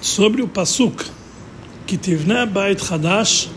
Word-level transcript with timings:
sobre 0.00 0.42
o 0.42 0.48
Pasuk, 0.48 1.04
que 1.86 1.96
tivne 1.96 2.46
bait 2.46 2.80
hadash 2.90 3.48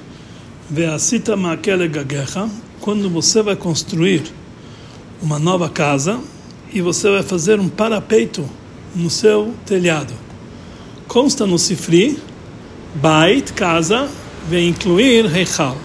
ve'asita 0.69 1.35
ma'kele 1.35 1.87
gagecha, 1.87 2.49
quando 2.79 3.09
você 3.09 3.41
vai 3.41 3.55
construir 3.55 4.23
uma 5.21 5.39
nova 5.39 5.69
casa 5.69 6.19
e 6.71 6.81
você 6.81 7.09
vai 7.09 7.23
fazer 7.23 7.59
um 7.59 7.67
parapeito 7.67 8.47
no 8.95 9.09
seu 9.09 9.53
telhado. 9.65 10.13
Consta 11.07 11.45
no 11.45 11.57
Sifri, 11.57 12.19
bait, 12.95 13.51
casa, 13.53 14.07
vem 14.47 14.69
incluir 14.69 15.25
Reichal, 15.25 15.77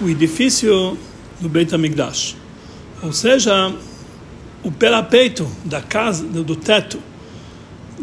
o 0.00 0.08
edifício 0.08 0.96
do 1.40 1.48
Beit 1.48 1.74
HaMikdash. 1.74 2.36
Ou 3.02 3.12
seja, 3.12 3.74
o 4.62 4.70
parapeito 4.70 5.50
da 5.64 5.80
casa, 5.80 6.24
do 6.24 6.54
teto 6.54 6.98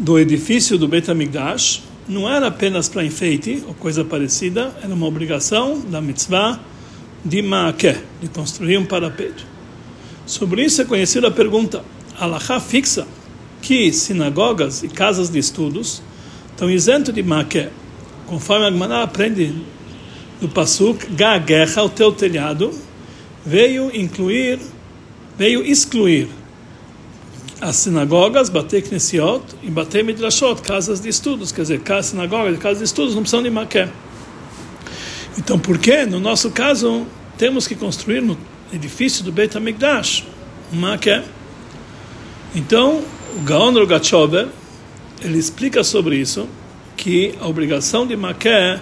do 0.00 0.18
edifício 0.18 0.78
do 0.78 0.88
Beit 0.88 1.10
HaMikdash 1.10 1.82
não 2.08 2.26
era 2.26 2.46
apenas 2.46 2.88
para 2.88 3.04
enfeite 3.04 3.62
ou 3.68 3.74
coisa 3.74 4.02
parecida, 4.02 4.74
era 4.82 4.94
uma 4.94 5.06
obrigação 5.06 5.78
da 5.78 6.00
mitzvah 6.00 6.58
de 7.22 7.42
Maakeh, 7.42 7.98
de 8.18 8.28
construir 8.28 8.78
um 8.78 8.86
parapeito. 8.86 9.46
Sobre 10.24 10.64
isso 10.64 10.80
é 10.80 10.86
conhecida 10.86 11.28
a 11.28 11.30
pergunta, 11.30 11.84
Allahá 12.18 12.58
fixa 12.58 13.06
que 13.60 13.92
sinagogas 13.92 14.82
e 14.82 14.88
casas 14.88 15.28
de 15.28 15.38
estudos 15.38 16.02
estão 16.50 16.70
isentos 16.70 17.12
de 17.12 17.22
Maakeh, 17.22 17.68
conforme 18.26 18.64
a 18.64 18.70
Gemara 18.70 19.02
aprende 19.02 19.54
no 20.40 20.48
Pasuk, 20.48 21.12
Gaguerra, 21.12 21.84
o 21.84 21.90
teu 21.90 22.10
telhado, 22.10 22.70
veio 23.44 23.94
incluir, 23.94 24.58
veio 25.36 25.62
excluir 25.62 26.39
as 27.60 27.76
sinagogas, 27.76 28.48
Batei 28.48 28.80
Knesiot 28.80 29.44
e 29.62 29.70
Batei 29.70 30.02
Midrashot, 30.02 30.62
casas 30.62 31.00
de 31.00 31.08
estudos, 31.08 31.52
quer 31.52 31.62
dizer, 31.62 31.82
sinagogas 32.02 32.58
casas 32.58 32.78
de 32.78 32.84
estudos 32.84 33.14
não 33.14 33.22
precisam 33.22 33.42
de 33.42 33.50
maqué. 33.50 33.88
Então, 35.36 35.58
por 35.58 35.78
que, 35.78 36.06
no 36.06 36.18
nosso 36.18 36.50
caso, 36.50 37.06
temos 37.36 37.66
que 37.66 37.74
construir 37.74 38.22
no 38.22 38.36
edifício 38.72 39.22
do 39.22 39.30
Beit 39.30 39.56
HaMikdash 39.56 40.24
um 40.72 40.76
maqué? 40.76 41.22
Então, 42.54 43.02
o 43.36 43.40
Gaon 43.42 43.72
Rogachover, 43.72 44.48
ele 45.22 45.38
explica 45.38 45.84
sobre 45.84 46.16
isso, 46.16 46.48
que 46.96 47.34
a 47.40 47.46
obrigação 47.46 48.06
de 48.06 48.16
maqué 48.16 48.80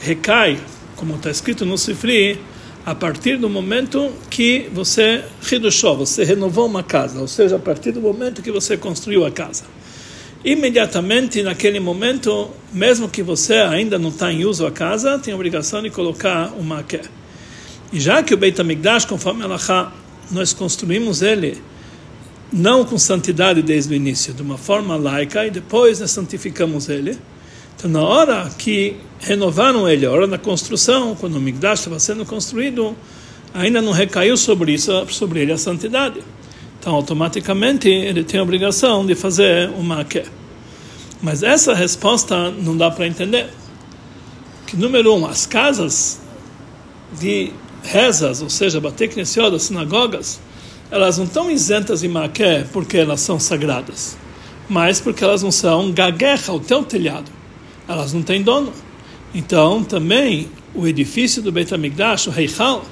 recai, 0.00 0.58
como 0.96 1.14
está 1.14 1.30
escrito 1.30 1.64
no 1.64 1.78
Sifri, 1.78 2.40
a 2.84 2.94
partir 2.94 3.38
do 3.38 3.48
momento 3.48 4.12
que 4.28 4.68
você 4.72 5.24
reduchou, 5.40 5.96
você 5.96 6.22
renovou 6.22 6.66
uma 6.66 6.82
casa, 6.82 7.18
ou 7.20 7.26
seja, 7.26 7.56
a 7.56 7.58
partir 7.58 7.92
do 7.92 8.00
momento 8.00 8.42
que 8.42 8.50
você 8.50 8.76
construiu 8.76 9.24
a 9.24 9.30
casa. 9.30 9.64
Imediatamente 10.44 11.42
naquele 11.42 11.80
momento, 11.80 12.50
mesmo 12.70 13.08
que 13.08 13.22
você 13.22 13.54
ainda 13.54 13.98
não 13.98 14.10
está 14.10 14.30
em 14.30 14.44
uso 14.44 14.66
a 14.66 14.70
casa, 14.70 15.18
tem 15.18 15.32
a 15.32 15.36
obrigação 15.36 15.82
de 15.82 15.88
colocar 15.88 16.52
o 16.58 16.62
maqué. 16.62 17.00
E 17.90 17.98
já 17.98 18.22
que 18.22 18.34
o 18.34 18.36
Beit 18.36 18.60
HaMikdash, 18.60 19.06
conforme 19.06 19.44
Allah, 19.44 19.92
nós 20.30 20.52
construímos 20.52 21.22
ele 21.22 21.62
não 22.52 22.84
com 22.84 22.98
santidade 22.98 23.62
desde 23.62 23.94
o 23.94 23.96
início, 23.96 24.34
de 24.34 24.42
uma 24.42 24.58
forma 24.58 24.94
laica, 24.96 25.46
e 25.46 25.50
depois 25.50 26.00
nós 26.00 26.10
santificamos 26.10 26.90
ele, 26.90 27.18
então, 27.76 27.90
na 27.90 28.02
hora 28.02 28.50
que 28.58 28.96
renovaram 29.24 29.88
ele, 29.88 30.04
a 30.04 30.10
hora 30.10 30.26
da 30.26 30.38
construção, 30.38 31.14
quando 31.14 31.36
o 31.36 31.40
Migdash 31.40 31.80
estava 31.80 31.98
sendo 31.98 32.24
construído, 32.24 32.94
ainda 33.52 33.80
não 33.80 33.92
recaiu 33.92 34.36
sobre 34.36 34.72
isso, 34.72 34.92
sobre 35.08 35.40
ele 35.40 35.52
a 35.52 35.58
santidade. 35.58 36.20
Então, 36.78 36.94
automaticamente, 36.94 37.88
ele 37.88 38.22
tem 38.22 38.38
a 38.38 38.42
obrigação 38.42 39.06
de 39.06 39.14
fazer 39.14 39.70
o 39.70 39.82
maquê. 39.82 40.24
Mas 41.22 41.42
essa 41.42 41.74
resposta 41.74 42.50
não 42.50 42.76
dá 42.76 42.90
para 42.90 43.06
entender. 43.06 43.48
Que, 44.66 44.76
número 44.76 45.14
um, 45.14 45.26
as 45.26 45.46
casas 45.46 46.20
de 47.18 47.50
rezas, 47.82 48.42
ou 48.42 48.50
seja, 48.50 48.80
bater 48.80 49.08
knesiot, 49.08 49.58
sinagogas, 49.58 50.40
elas 50.90 51.16
não 51.16 51.24
estão 51.24 51.50
isentas 51.50 52.00
de 52.00 52.08
maquê 52.08 52.64
porque 52.72 52.98
elas 52.98 53.20
são 53.20 53.40
sagradas, 53.40 54.16
mas 54.68 55.00
porque 55.00 55.24
elas 55.24 55.42
não 55.42 55.50
são 55.50 55.90
gaguerra, 55.90 56.52
o 56.52 56.60
teu 56.60 56.82
telhado 56.82 57.30
elas 57.88 58.12
não 58.12 58.22
têm 58.22 58.42
dono. 58.42 58.72
Então, 59.34 59.82
também, 59.82 60.48
o 60.72 60.86
edifício 60.86 61.42
do 61.42 61.50
Beit 61.50 61.74
HaMikdash, 61.74 62.28
o 62.28 62.30
Reichal, 62.30 62.84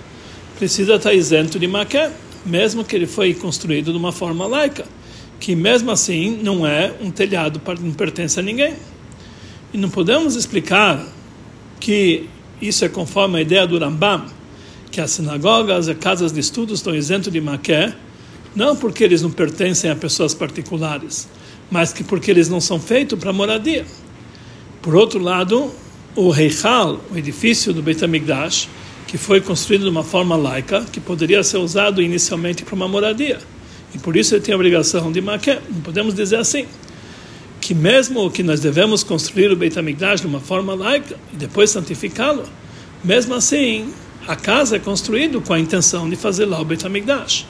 precisa 0.59 0.97
estar 0.97 1.15
isento 1.15 1.57
de 1.57 1.69
maqué, 1.69 2.11
mesmo 2.45 2.85
que 2.85 2.97
ele 2.97 3.07
foi 3.07 3.33
construído 3.33 3.93
de 3.93 3.97
uma 3.97 4.11
forma 4.11 4.45
laica, 4.45 4.85
que 5.39 5.55
mesmo 5.55 5.93
assim 5.93 6.41
não 6.43 6.67
é 6.67 6.93
um 7.01 7.13
telhado, 7.13 7.61
não 7.81 7.93
pertence 7.93 8.41
a 8.41 8.43
ninguém. 8.43 8.75
E 9.73 9.79
não 9.79 9.89
podemos 9.89 10.35
explicar 10.35 11.07
que 11.79 12.29
isso 12.61 12.85
é 12.85 12.89
conforme 12.89 13.39
a 13.39 13.43
ideia 13.43 13.67
do 13.67 13.79
Rambam, 13.79 14.27
que 14.91 15.01
as 15.01 15.13
sinagogas 15.13 15.87
e 15.89 15.95
casas 15.95 16.33
de 16.33 16.41
estudos 16.41 16.81
estão 16.81 16.95
isentos 16.95 17.33
de 17.33 17.41
maqué, 17.41 17.95
não 18.55 18.77
porque 18.77 19.05
eles 19.05 19.23
não 19.23 19.31
pertencem 19.31 19.91
a 19.91 19.97
pessoas 19.97 20.35
particulares, 20.35 21.29
mas 21.71 21.93
que 21.93 22.03
porque 22.03 22.31
eles 22.31 22.49
não 22.49 22.61
são 22.61 22.81
feitos 22.81 23.19
para 23.19 23.33
moradia. 23.33 23.87
Por 24.83 24.95
outro 24.95 25.21
lado, 25.21 25.73
o 26.15 26.31
Reichal, 26.31 27.01
o 27.11 27.17
edifício 27.17 27.73
do 27.73 27.83
Beit 27.83 28.05
HaMikdash, 28.05 28.69
que 29.07 29.17
foi 29.17 29.41
construído 29.41 29.83
de 29.83 29.89
uma 29.89 30.05
forma 30.05 30.37
laica, 30.37 30.85
que 30.93 31.01
poderia 31.01 31.43
ser 31.43 31.57
usado 31.59 32.03
inicialmente 32.03 32.65
para 32.65 32.75
uma 32.75 32.87
moradia. 32.87 33.39
E 33.95 33.99
por 33.99 34.17
isso 34.17 34.35
ele 34.35 34.43
tem 34.43 34.53
a 34.53 34.57
obrigação 34.57 35.11
de 35.11 35.21
maquê. 35.21 35.59
Não 35.71 35.81
podemos 35.81 36.15
dizer 36.15 36.37
assim, 36.37 36.67
que 37.61 37.75
mesmo 37.75 38.31
que 38.31 38.43
nós 38.43 38.61
devemos 38.61 39.03
construir 39.03 39.51
o 39.51 39.57
Beit 39.57 39.79
HaMikdash 39.79 40.21
de 40.21 40.27
uma 40.27 40.41
forma 40.41 40.75
laica 40.75 41.17
e 41.33 41.37
depois 41.37 41.71
santificá-lo, 41.71 42.45
mesmo 43.03 43.35
assim, 43.35 43.93
a 44.27 44.37
casa 44.37 44.77
é 44.77 44.79
construída 44.79 45.41
com 45.41 45.53
a 45.53 45.61
intenção 45.61 46.09
de 46.09 46.17
fazer 46.17 46.45
lá 46.45 46.61
o 46.61 46.65
Beit 46.65 46.85
HaMikdash. 46.87 47.47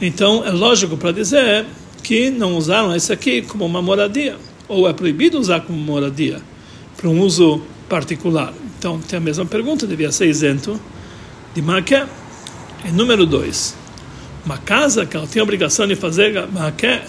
Então, 0.00 0.44
é 0.44 0.50
lógico 0.50 0.96
para 0.96 1.12
dizer 1.12 1.66
que 2.02 2.30
não 2.30 2.56
usaram 2.56 2.94
esse 2.96 3.12
aqui 3.12 3.42
como 3.42 3.64
uma 3.64 3.80
moradia, 3.80 4.36
ou 4.66 4.88
é 4.88 4.92
proibido 4.92 5.38
usar 5.38 5.60
como 5.60 5.78
moradia 5.78 6.40
para 6.96 7.08
um 7.08 7.20
uso 7.20 7.62
particular. 7.92 8.54
Então, 8.78 8.98
tem 9.00 9.18
a 9.18 9.20
mesma 9.20 9.44
pergunta, 9.44 9.86
devia 9.86 10.10
ser 10.10 10.26
isento 10.26 10.80
de 11.54 11.60
maqué. 11.60 12.06
E 12.86 12.90
número 12.90 13.26
dois, 13.26 13.76
uma 14.46 14.56
casa 14.56 15.04
que 15.04 15.14
ela 15.14 15.26
tem 15.26 15.40
a 15.40 15.42
obrigação 15.42 15.86
de 15.86 15.94
fazer 15.94 16.48
maqué, 16.50 17.04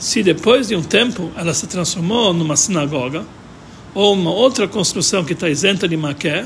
se 0.00 0.24
depois 0.24 0.66
de 0.66 0.74
um 0.74 0.82
tempo 0.82 1.30
ela 1.36 1.54
se 1.54 1.68
transformou 1.68 2.34
numa 2.34 2.56
sinagoga, 2.56 3.24
ou 3.94 4.14
uma 4.14 4.32
outra 4.32 4.66
construção 4.66 5.24
que 5.24 5.32
está 5.32 5.48
isenta 5.48 5.86
de 5.86 5.96
maqué, 5.96 6.44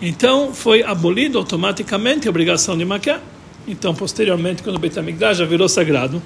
então 0.00 0.54
foi 0.54 0.82
abolido 0.82 1.36
automaticamente 1.36 2.26
a 2.26 2.30
obrigação 2.30 2.76
de 2.76 2.86
maqué. 2.86 3.20
Então, 3.68 3.94
posteriormente, 3.94 4.62
quando 4.62 4.76
o 4.76 4.78
Beit 4.78 4.98
HaMikdash 4.98 5.36
já 5.36 5.44
virou 5.44 5.68
sagrado, 5.68 6.22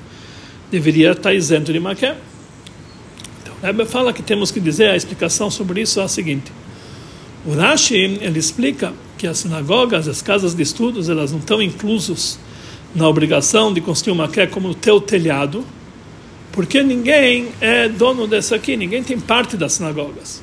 deveria 0.71 1.11
estar 1.11 1.35
isento 1.35 1.73
de 1.73 1.81
maqué. 1.81 2.17
Rebbe 3.61 3.85
fala 3.85 4.13
que 4.13 4.23
temos 4.23 4.53
que 4.53 4.61
dizer 4.61 4.91
a 4.91 4.97
explicação 4.97 5.51
sobre 5.51 5.83
isso 5.83 5.99
é 5.99 6.05
a 6.05 6.09
seguinte. 6.09 6.53
O 7.49 7.55
Rashi, 7.55 7.97
ele 7.97 8.39
explica 8.39 8.93
que 9.17 9.27
as 9.27 9.39
sinagogas, 9.39 10.07
as 10.07 10.21
casas 10.21 10.55
de 10.55 10.63
estudos, 10.63 11.09
elas 11.09 11.33
não 11.33 11.39
estão 11.39 11.63
inclusos 11.63 12.39
na 12.95 13.09
obrigação 13.09 13.73
de 13.73 13.81
construir 13.81 14.13
uma 14.13 14.29
quer 14.29 14.51
como 14.51 14.69
o 14.69 14.75
teu 14.75 15.01
telhado, 15.01 15.65
porque 16.53 16.83
ninguém 16.83 17.49
é 17.59 17.89
dono 17.89 18.27
dessa 18.27 18.55
aqui, 18.55 18.77
ninguém 18.77 19.03
tem 19.03 19.19
parte 19.19 19.57
das 19.57 19.73
sinagogas. 19.73 20.43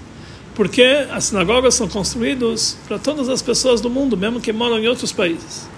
Porque 0.55 0.81
as 1.11 1.25
sinagogas 1.25 1.75
são 1.75 1.87
construídas 1.87 2.75
para 2.87 2.97
todas 2.97 3.29
as 3.29 3.39
pessoas 3.39 3.81
do 3.81 3.89
mundo, 3.89 4.17
mesmo 4.17 4.41
que 4.41 4.51
moram 4.51 4.79
em 4.79 4.87
outros 4.87 5.11
países. 5.11 5.69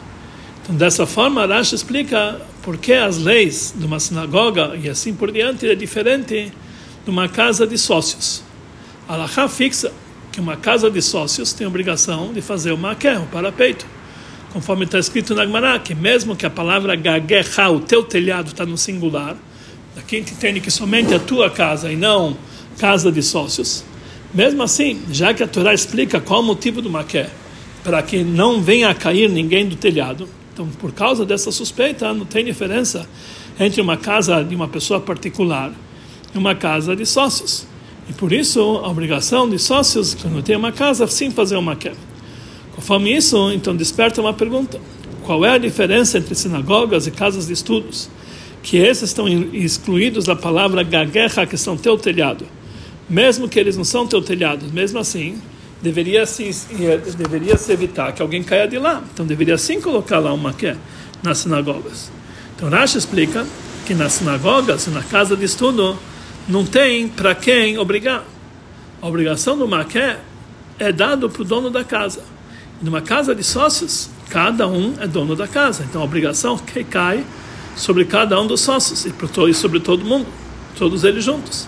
Então, 0.63 0.77
dessa 0.77 1.05
forma, 1.05 1.45
Rashi 1.45 1.75
explica 1.75 2.39
por 2.63 2.77
que 2.77 2.94
as 2.94 3.17
leis 3.17 3.73
de 3.77 3.85
uma 3.85 3.99
sinagoga 3.99 4.79
e 4.81 4.89
assim 4.89 5.13
por 5.13 5.29
diante 5.29 5.69
é 5.69 5.75
diferente 5.75 6.53
numa 7.05 7.27
casa 7.27 7.67
de 7.67 7.77
sócios. 7.77 8.41
A 9.09 9.15
Allahá 9.15 9.49
fixa 9.49 9.91
que 10.38 10.42
uma 10.42 10.56
casa 10.56 10.92
de 10.92 11.01
sócios 11.01 11.51
tem 11.51 11.66
a 11.66 11.68
obrigação 11.68 12.31
de 12.31 12.42
fazer 12.42 12.72
o 12.72 12.78
maquer, 12.78 13.19
o 13.19 13.25
parapeito. 13.25 13.88
Conforme 14.54 14.86
está 14.86 15.00
escrito 15.00 15.34
na 15.34 15.44
Gemara, 15.44 15.80
que 15.80 15.95
mesmo 15.95 16.36
que 16.36 16.45
a 16.45 16.50
palavra 16.50 16.95
gaguerra, 16.95 17.72
o 17.72 17.80
teu 17.80 18.04
telhado, 18.04 18.50
está 18.50 18.63
no 18.63 18.78
singular, 18.78 19.36
daqui 19.95 20.18
entende 20.18 20.60
que 20.60 20.69
somente 20.69 21.12
a 21.12 21.18
tua 21.18 21.50
casa 21.50 21.92
e 21.92 21.95
não 21.95 22.38
casa 22.78 23.12
de 23.12 23.24
sócios. 23.24 23.84
Mesmo 24.31 24.62
assim, 24.62 25.01
já 25.12 25.34
que 25.34 25.42
a 25.42 25.48
Torá 25.48 25.74
explica 25.74 26.22
qual 26.22 26.42
o 26.42 26.44
motivo 26.44 26.83
do 26.83 26.90
maquer, 26.90 27.31
para 27.83 28.00
que 28.04 28.24
não 28.24 28.62
venha 28.62 28.90
a 28.90 28.94
cair 28.94 29.28
ninguém 29.31 29.68
do 29.68 29.75
telhado, 29.75 30.30
então 30.54 30.68
por 30.68 30.92
causa 30.92 31.25
dessa 31.25 31.51
suspeita 31.51 32.13
não 32.13 32.28
tem 32.28 32.45
diferença 32.45 33.10
entre 33.60 33.81
uma 33.81 33.98
casa 33.98 34.44
de 34.44 34.54
uma 34.54 34.68
pessoa 34.68 35.00
particular 35.00 35.74
uma 36.36 36.54
casa 36.54 36.95
de 36.95 37.07
sócios. 37.07 37.66
E 38.09 38.13
por 38.13 38.31
isso, 38.31 38.59
a 38.59 38.89
obrigação 38.89 39.50
de 39.50 39.59
sócios, 39.59 40.13
quando 40.13 40.42
tem 40.42 40.56
uma 40.56 40.71
casa, 40.71 41.06
sim 41.07 41.30
fazer 41.30 41.57
uma 41.57 41.75
quebra. 41.75 42.00
Conforme 42.74 43.15
isso, 43.15 43.51
então 43.51 43.75
desperta 43.75 44.21
uma 44.21 44.33
pergunta: 44.33 44.80
qual 45.24 45.44
é 45.44 45.51
a 45.51 45.57
diferença 45.57 46.18
entre 46.18 46.36
sinagogas 46.36 47.07
e 47.07 47.12
casas 47.12 47.48
de 47.48 47.54
estudos? 47.54 48.09
Que 48.63 48.77
esses 48.77 49.09
estão 49.09 49.27
excluídos 49.27 50.25
da 50.25 50.36
palavra 50.36 50.83
gaguerra, 50.83 51.45
que 51.45 51.57
são 51.57 51.75
teu 51.75 51.98
telhado, 51.98 52.45
mesmo 53.09 53.48
que 53.48 53.59
eles 53.59 53.75
não 53.77 53.83
são 53.83 54.06
teu 54.07 54.21
telhado, 54.21 54.65
mesmo 54.74 55.00
assim, 55.00 55.42
deveria 55.81 56.25
se, 56.25 56.50
deveria 57.18 57.57
se 57.57 57.71
evitar 57.71 58.12
que 58.12 58.21
alguém 58.21 58.44
caia 58.44 58.68
de 58.68 58.77
lá. 58.77 59.04
Então 59.13 59.25
deveria 59.25 59.57
sim 59.57 59.81
colocar 59.81 60.19
lá 60.19 60.33
uma 60.33 60.50
maqué 60.50 60.75
nas 61.24 61.39
sinagogas. 61.39 62.12
Então 62.56 62.69
Rashi 62.69 62.98
explica 62.98 63.45
que 63.86 63.94
nas 63.94 64.13
sinagogas, 64.13 64.88
na 64.88 65.04
casa 65.04 65.36
de 65.36 65.45
estudo, 65.45 65.98
não 66.47 66.65
tem 66.65 67.07
para 67.07 67.35
quem 67.35 67.77
obrigar. 67.77 68.23
A 69.01 69.07
obrigação 69.07 69.57
do 69.57 69.67
maqué 69.67 70.19
é 70.79 70.91
dado 70.91 71.29
para 71.29 71.41
o 71.41 71.45
dono 71.45 71.69
da 71.69 71.83
casa. 71.83 72.23
Numa 72.81 73.01
casa 73.01 73.35
de 73.35 73.44
sócios, 73.44 74.09
cada 74.29 74.67
um 74.67 74.95
é 74.99 75.07
dono 75.07 75.35
da 75.35 75.47
casa. 75.47 75.83
Então 75.88 76.01
a 76.01 76.05
obrigação 76.05 76.57
que 76.57 76.83
cai 76.83 77.25
sobre 77.75 78.05
cada 78.05 78.39
um 78.41 78.47
dos 78.47 78.61
sócios 78.61 79.05
e 79.05 79.53
sobre 79.53 79.79
todo 79.79 80.05
mundo, 80.05 80.27
todos 80.77 81.03
eles 81.03 81.23
juntos. 81.23 81.67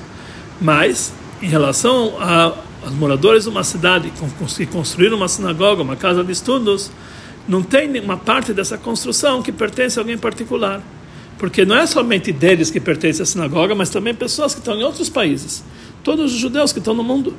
Mas, 0.62 1.14
em 1.42 1.48
relação 1.48 2.14
aos 2.20 2.94
moradores 2.94 3.44
de 3.44 3.50
uma 3.50 3.64
cidade 3.64 4.12
que 4.12 4.66
construíram 4.66 5.18
uma 5.18 5.28
sinagoga, 5.28 5.84
uma 5.84 5.96
casa 5.96 6.24
de 6.24 6.32
estudos, 6.32 6.92
não 7.48 7.62
tem 7.64 7.88
nenhuma 7.88 8.18
parte 8.18 8.54
dessa 8.54 8.78
construção 8.78 9.42
que 9.42 9.52
pertence 9.52 10.00
a 10.00 10.02
alguém 10.02 10.18
particular. 10.18 10.82
Porque 11.40 11.66
não 11.66 11.78
é 11.78 11.88
somente 11.88 12.34
deles 12.34 12.70
que 12.70 12.82
pertence 12.82 13.22
à 13.22 13.26
sinagoga, 13.26 13.74
mas 13.74 13.90
também 13.90 14.14
pessoas 14.14 14.54
que 14.54 14.60
estão 14.60 14.76
em 14.76 14.84
outros 14.84 15.10
países. 15.10 15.64
Todos 16.04 16.34
os 16.34 16.38
judeus 16.38 16.74
que 16.74 16.80
estão 16.80 16.94
no 16.94 17.04
mundo. 17.04 17.34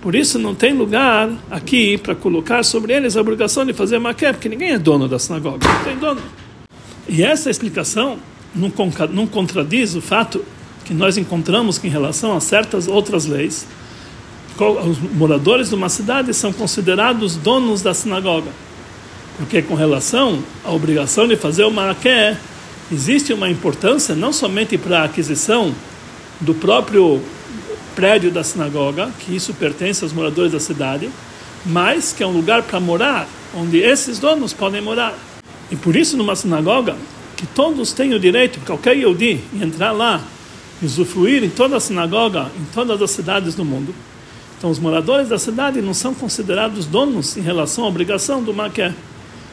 Por 0.00 0.14
isso 0.16 0.38
não 0.38 0.54
tem 0.54 0.72
lugar 0.72 1.30
aqui 1.50 1.96
para 1.98 2.14
colocar 2.14 2.64
sobre 2.64 2.94
eles 2.94 3.16
a 3.16 3.20
obrigação 3.20 3.64
de 3.64 3.72
fazer 3.72 3.98
maquê, 3.98 4.32
porque 4.32 4.48
ninguém 4.48 4.70
é 4.70 4.78
dono 4.78 5.06
da 5.06 5.18
sinagoga, 5.18 5.68
não 5.68 5.84
tem 5.84 5.96
dono. 5.96 6.20
E 7.06 7.22
essa 7.22 7.50
explicação 7.50 8.18
não, 8.54 8.72
não 9.10 9.26
contradiz 9.26 9.94
o 9.94 10.00
fato 10.00 10.44
que 10.84 10.94
nós 10.94 11.16
encontramos 11.16 11.78
que 11.78 11.86
em 11.86 11.90
relação 11.90 12.34
a 12.34 12.40
certas 12.40 12.88
outras 12.88 13.26
leis, 13.26 13.66
os 14.58 14.98
moradores 14.98 15.68
de 15.68 15.74
uma 15.74 15.88
cidade 15.88 16.32
são 16.34 16.52
considerados 16.52 17.36
donos 17.36 17.82
da 17.82 17.92
sinagoga. 17.94 18.50
Porque 19.36 19.62
com 19.62 19.74
relação 19.74 20.42
à 20.64 20.72
obrigação 20.72 21.28
de 21.28 21.36
fazer 21.36 21.64
o 21.64 21.70
maqué, 21.70 22.36
existe 22.92 23.32
uma 23.32 23.48
importância 23.48 24.14
não 24.14 24.32
somente 24.32 24.76
para 24.76 25.00
a 25.00 25.04
aquisição 25.04 25.74
do 26.40 26.54
próprio 26.54 27.22
prédio 27.96 28.30
da 28.30 28.44
sinagoga, 28.44 29.10
que 29.20 29.34
isso 29.34 29.54
pertence 29.54 30.04
aos 30.04 30.12
moradores 30.12 30.52
da 30.52 30.60
cidade, 30.60 31.10
mas 31.64 32.12
que 32.12 32.22
é 32.22 32.26
um 32.26 32.32
lugar 32.32 32.62
para 32.62 32.78
morar, 32.80 33.26
onde 33.54 33.78
esses 33.78 34.18
donos 34.18 34.52
podem 34.52 34.80
morar. 34.80 35.14
E 35.70 35.76
por 35.76 35.96
isso, 35.96 36.16
numa 36.16 36.36
sinagoga, 36.36 36.96
que 37.36 37.46
todos 37.46 37.92
têm 37.92 38.14
o 38.14 38.20
direito, 38.20 38.60
qualquer 38.66 38.96
Yehudi, 38.96 39.40
entrar 39.60 39.92
lá, 39.92 40.22
usufruir 40.82 41.42
em 41.42 41.50
toda 41.50 41.76
a 41.76 41.80
sinagoga, 41.80 42.50
em 42.58 42.64
todas 42.74 43.00
as 43.00 43.10
cidades 43.10 43.54
do 43.54 43.64
mundo. 43.64 43.94
Então, 44.58 44.70
os 44.70 44.78
moradores 44.78 45.28
da 45.28 45.38
cidade 45.38 45.80
não 45.80 45.94
são 45.94 46.14
considerados 46.14 46.86
donos 46.86 47.36
em 47.36 47.40
relação 47.40 47.84
à 47.84 47.88
obrigação 47.88 48.42
do 48.42 48.52
maqué. 48.52 48.94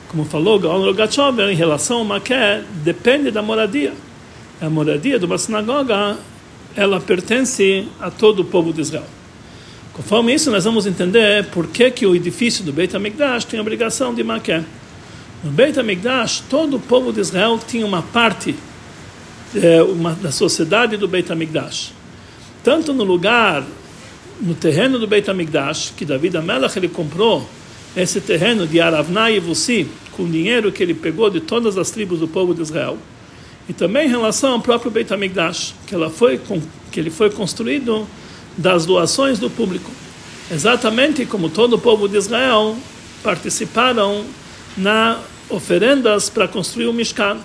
Como 0.10 0.26
falou 0.26 0.60
Gaon 0.60 0.84
Rogachover, 0.84 1.50
em 1.50 1.56
relação 1.56 2.00
ao 2.00 2.04
maqué, 2.04 2.64
depende 2.84 3.30
da 3.30 3.44
moradia. 3.44 3.94
A 4.60 4.70
moradia 4.70 5.20
de 5.20 5.26
uma 5.26 5.38
sinagoga 5.38 6.18
ela 6.76 7.00
pertence 7.00 7.88
a 8.00 8.10
todo 8.10 8.42
o 8.42 8.46
povo 8.46 8.74
de 8.74 8.82
Israel. 8.82 9.06
Conforme 9.94 10.34
isso, 10.34 10.50
nós 10.50 10.64
vamos 10.64 10.88
entender 10.88 11.46
por 11.48 11.68
que, 11.68 11.92
que 11.92 12.06
o 12.06 12.16
edifício 12.16 12.64
do 12.64 12.74
Beit 12.74 12.96
HaMikdash 12.96 13.46
tem 13.46 13.60
a 13.60 13.62
obrigação 13.62 14.14
de 14.14 14.24
maqué. 14.24 14.64
No 15.44 15.52
Beit 15.52 15.80
HaMikdash, 15.80 16.44
todo 16.50 16.78
o 16.78 16.80
povo 16.80 17.14
de 17.14 17.20
Israel 17.20 17.60
tinha 17.66 17.86
uma 17.86 18.02
parte 18.02 18.56
é, 19.56 19.84
uma, 19.84 20.14
da 20.14 20.32
sociedade 20.32 20.98
do 20.98 21.08
Beit 21.08 21.32
HaMikdash. 21.32 21.94
Tanto 22.64 22.94
no 22.94 23.04
lugar, 23.04 23.64
no 24.42 24.56
terreno 24.56 24.98
do 24.98 25.06
Beit 25.06 25.30
HaMikdash, 25.30 25.94
que 25.96 26.04
David 26.04 26.38
Amelach 26.38 26.76
ele 26.78 26.88
comprou 26.90 27.48
esse 27.96 28.22
terreno 28.22 28.68
de 28.68 28.80
Aravna 28.80 29.32
e 29.32 29.40
Vussi, 29.40 29.88
com 30.12 30.30
dinheiro 30.30 30.72
que 30.72 30.84
ele 30.84 30.94
pegou 30.94 31.30
de 31.30 31.40
todas 31.40 31.78
as 31.78 31.92
tribos 31.92 32.20
do 32.20 32.28
povo 32.28 32.54
de 32.54 32.62
Israel, 32.62 32.98
e 33.68 33.74
também 33.74 34.08
em 34.08 34.10
relação 34.10 34.54
ao 34.54 34.62
próprio 34.62 34.92
Beit 34.92 35.14
HaMikdash, 35.14 35.76
que, 35.86 35.94
ela 35.94 36.10
foi, 36.10 36.40
que 36.92 37.00
ele 37.00 37.10
foi 37.10 37.30
construído 37.30 38.08
das 38.58 38.86
doações 38.86 39.40
do 39.40 39.50
público. 39.50 39.92
Exatamente 40.52 41.26
como 41.26 41.50
todo 41.50 41.74
o 41.74 41.80
povo 41.80 42.08
de 42.08 42.18
Israel 42.18 42.76
participaram 43.24 44.26
na 44.76 45.20
oferendas 45.50 46.30
para 46.30 46.48
construir 46.48 46.88
o 46.88 46.94
Mishkan. 46.94 47.38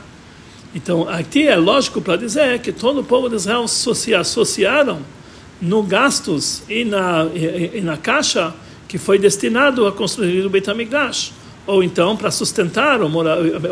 Então, 0.75 1.09
aqui 1.09 1.47
é 1.47 1.57
lógico 1.57 2.01
para 2.01 2.17
dizer 2.17 2.59
que 2.61 2.73
todo 2.73 3.01
o 3.01 3.05
povo 3.05 3.29
de 3.29 3.37
Israel 3.37 3.67
se 3.69 4.15
associaram 4.15 5.01
no 5.61 5.83
gastos 5.83 6.63
e 6.69 6.85
na, 6.85 7.27
e, 7.35 7.79
e 7.79 7.81
na 7.81 7.97
caixa 7.97 8.53
que 8.89 8.99
foi 8.99 9.19
destinado 9.19 9.87
a 9.87 9.93
construir 9.93 10.45
o 10.45 10.51
Beit 10.51 10.69
HaMikdash, 10.71 11.33
ou 11.67 11.83
então 11.83 12.17
para 12.17 12.31
sustentar, 12.31 13.01
ou 13.01 13.11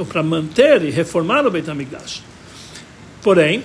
para 0.07 0.23
manter 0.23 0.83
e 0.83 0.91
reformar 0.91 1.47
o 1.47 1.51
Beit 1.51 1.71
HaMikdash. 1.71 2.23
Porém, 3.23 3.63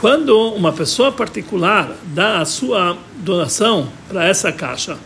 quando 0.00 0.36
uma 0.54 0.72
pessoa 0.72 1.12
particular 1.12 1.96
dá 2.06 2.40
a 2.40 2.44
sua 2.44 2.98
doação 3.16 3.88
para 4.08 4.26
essa 4.26 4.50
caixa, 4.50 4.98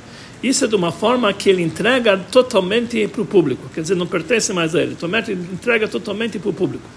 isso 0.42 0.64
é 0.64 0.68
de 0.68 0.76
uma 0.76 0.92
forma 0.92 1.32
que 1.32 1.50
ele 1.50 1.62
entrega 1.62 2.16
totalmente 2.16 3.06
para 3.08 3.22
o 3.22 3.26
público, 3.26 3.68
quer 3.74 3.82
dizer, 3.82 3.96
não 3.96 4.06
pertence 4.06 4.52
mais 4.52 4.74
a 4.74 4.80
ele, 4.80 4.96
ele 5.28 5.48
entrega 5.52 5.88
totalmente 5.88 6.38
para 6.38 6.50
o 6.50 6.52
público. 6.52 6.88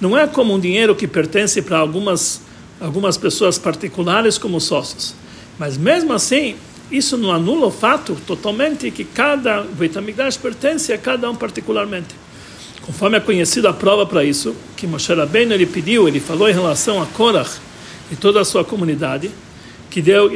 Não 0.00 0.18
é 0.18 0.26
como 0.26 0.52
um 0.52 0.60
dinheiro 0.60 0.94
que 0.94 1.06
pertence 1.06 1.62
para 1.62 1.78
algumas, 1.78 2.42
algumas 2.80 3.16
pessoas 3.16 3.58
particulares 3.58 4.36
como 4.36 4.60
sócios. 4.60 5.14
Mas 5.58 5.78
mesmo 5.78 6.12
assim, 6.12 6.56
isso 6.90 7.16
não 7.16 7.32
anula 7.32 7.66
o 7.66 7.70
fato 7.70 8.16
totalmente 8.26 8.90
que 8.90 9.04
cada 9.04 9.62
Beit 9.62 9.94
pertence 10.40 10.92
a 10.92 10.98
cada 10.98 11.30
um 11.30 11.34
particularmente. 11.34 12.14
Conforme 12.82 13.16
é 13.16 13.20
conhecida 13.20 13.70
a 13.70 13.72
prova 13.72 14.04
para 14.04 14.22
isso, 14.22 14.54
que 14.76 14.86
Moshe 14.86 15.12
Rabbeinu 15.12 15.54
ele 15.54 15.64
pediu, 15.64 16.06
ele 16.06 16.20
falou 16.20 16.48
em 16.50 16.52
relação 16.52 17.02
a 17.02 17.06
Korach 17.06 17.58
e 18.12 18.16
toda 18.16 18.40
a 18.40 18.44
sua 18.44 18.62
comunidade, 18.62 19.30
que 19.90 20.02
deu 20.02 20.30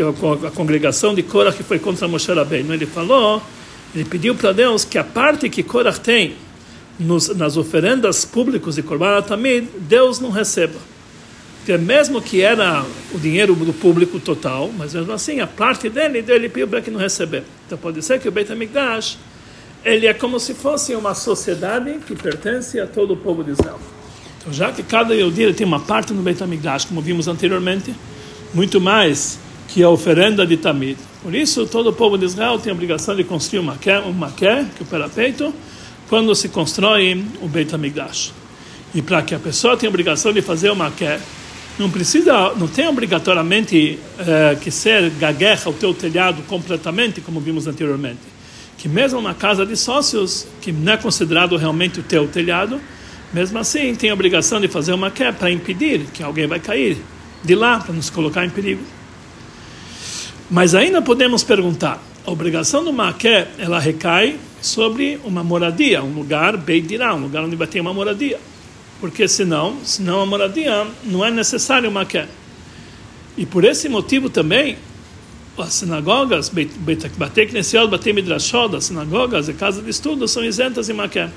a 0.47 0.50
congregação 0.50 1.15
de 1.15 1.23
Korach 1.23 1.56
que 1.56 1.62
foi 1.62 1.79
contra 1.79 2.09
Moshe 2.09 2.33
Rabbeinu, 2.33 2.73
ele 2.73 2.87
falou, 2.87 3.43
ele 3.95 4.05
pediu 4.05 4.35
para 4.35 4.53
Deus 4.53 4.85
que 4.85 4.97
a 4.97 5.05
parte 5.05 5.50
que 5.50 5.62
Korach 5.62 6.00
tem 6.00 6.37
nos, 6.99 7.29
nas 7.37 7.56
oferendas 7.59 8.25
públicas 8.25 8.77
de 8.77 8.83
Korban 8.83 9.21
Tamid, 9.23 9.69
Deus 9.81 10.19
não 10.19 10.31
receba. 10.31 10.79
Mesmo 11.76 12.23
que 12.23 12.41
era 12.41 12.87
o 13.12 13.19
dinheiro 13.19 13.55
do 13.55 13.73
público 13.73 14.19
total, 14.19 14.70
mas 14.79 14.94
mesmo 14.94 15.12
assim, 15.12 15.41
a 15.41 15.47
parte 15.47 15.91
dele, 15.91 16.25
ele 16.26 16.49
pediu 16.49 16.69
para 16.69 16.81
que 16.81 16.91
não 16.91 17.00
receber. 17.00 17.43
Então 17.67 17.76
pode 17.76 18.00
ser 18.02 18.19
que 18.21 18.28
o 18.28 18.33
Beit 18.33 18.50
HaMikdash 18.50 19.19
ele 19.85 20.07
é 20.07 20.14
como 20.14 20.40
se 20.40 20.54
fosse 20.54 20.95
uma 20.95 21.14
sociedade 21.14 21.99
que 22.07 22.14
pertence 22.14 22.81
a 22.81 22.87
todo 22.87 23.14
o 23.14 23.16
povo 23.16 23.45
de 23.45 23.52
Israel. 23.52 23.78
Então, 24.38 24.52
já 24.52 24.73
que 24.73 24.83
cada 24.83 25.14
Yehudi 25.14 25.52
tem 25.54 25.66
uma 25.66 25.81
parte 25.81 26.12
no 26.12 26.23
Beit 26.23 26.42
HaMikdash, 26.42 26.85
como 26.87 27.00
vimos 27.00 27.28
anteriormente, 27.28 27.95
muito 28.52 28.81
mais 28.81 29.38
que 29.69 29.83
a 29.83 29.88
oferenda 29.88 30.47
de 30.47 30.57
Tamid. 30.57 30.99
Por 31.23 31.35
isso, 31.35 31.66
todo 31.66 31.90
o 31.90 31.92
povo 31.92 32.16
de 32.16 32.25
Israel 32.25 32.59
tem 32.59 32.71
a 32.71 32.75
obrigação 32.75 33.14
de 33.14 33.25
construir 33.25 33.61
uma 33.61 33.73
maqué, 33.73 34.00
um 34.00 34.14
que 34.31 34.47
é 34.47 34.66
o 34.81 34.85
parapeito, 34.85 35.54
quando 36.09 36.35
se 36.35 36.49
constrói 36.49 37.25
o 37.42 37.49
Beit 37.49 37.75
HaMikdash. 37.75 38.33
E 38.95 39.02
para 39.02 39.23
que 39.23 39.35
a 39.35 39.38
pessoa 39.38 39.76
tenha 39.76 39.88
a 39.88 39.92
obrigação 39.92 40.33
de 40.33 40.40
fazer 40.40 40.71
o 40.71 40.76
maqué, 40.76 41.21
não 41.78 41.90
precisa, 41.90 42.54
não 42.54 42.66
tem 42.66 42.88
obrigatoriamente 42.88 43.99
eh, 44.18 44.58
que 44.61 44.70
ser 44.70 45.11
gaguerra 45.11 45.70
o 45.70 45.73
teu 45.73 45.94
telhado 45.94 46.42
completamente, 46.42 47.20
como 47.20 47.40
vimos 47.40 47.66
anteriormente 47.66 48.38
que 48.78 48.88
mesmo 48.88 49.20
na 49.20 49.35
casa 49.35 49.66
de 49.66 49.76
sócios, 49.76 50.47
que 50.62 50.70
não 50.70 50.92
é 50.92 50.97
considerado 50.97 51.56
realmente 51.56 51.99
o 51.99 52.02
teu 52.02 52.28
telhado, 52.28 52.80
mesmo 53.32 53.58
assim 53.58 53.94
tem 53.94 54.08
a 54.08 54.14
obrigação 54.14 54.61
de 54.61 54.68
fazer 54.68 54.92
uma 54.92 55.11
quebra 55.11 55.32
para 55.32 55.50
impedir 55.50 56.06
que 56.14 56.23
alguém 56.23 56.47
vai 56.47 56.61
cair 56.61 56.97
de 57.42 57.54
lá, 57.56 57.80
para 57.80 57.92
nos 57.92 58.08
colocar 58.08 58.47
em 58.47 58.50
perigo. 58.50 58.82
Mas 60.49 60.75
ainda 60.75 61.02
podemos 61.02 61.42
perguntar, 61.42 62.00
a 62.25 62.30
obrigação 62.30 62.85
do 62.85 62.92
maqué, 62.92 63.49
ela 63.58 63.80
recai 63.80 64.38
sobre 64.62 65.20
uma 65.25 65.42
moradia, 65.42 66.02
um 66.02 66.14
lugar 66.14 66.56
beidirá, 66.56 67.14
um 67.14 67.23
lugar 67.23 67.42
onde 67.42 67.56
vai 67.56 67.66
ter 67.66 67.80
uma 67.80 67.92
moradia. 67.92 68.38
Porque 69.00 69.28
senão, 69.28 69.78
senão 69.85 70.21
a 70.21 70.26
moradia 70.26 70.87
não 71.05 71.25
é 71.25 71.31
necessário 71.31 71.90
maqué. 71.90 72.26
E 73.37 73.47
por 73.47 73.64
esse 73.64 73.88
motivo 73.88 74.28
também, 74.28 74.76
as 75.57 75.75
sinagogas, 75.75 76.50
Batei 77.17 77.47
Knesiot, 77.47 77.88
Batei 77.88 78.12
Midrashot, 78.12 78.75
as 78.76 78.85
sinagogas 78.85 79.49
e 79.49 79.52
casas 79.52 79.85
de 79.85 79.90
estudo 79.90 80.26
são 80.26 80.45
isentas 80.45 80.88
em 80.88 80.93
Maqué. 80.93 81.31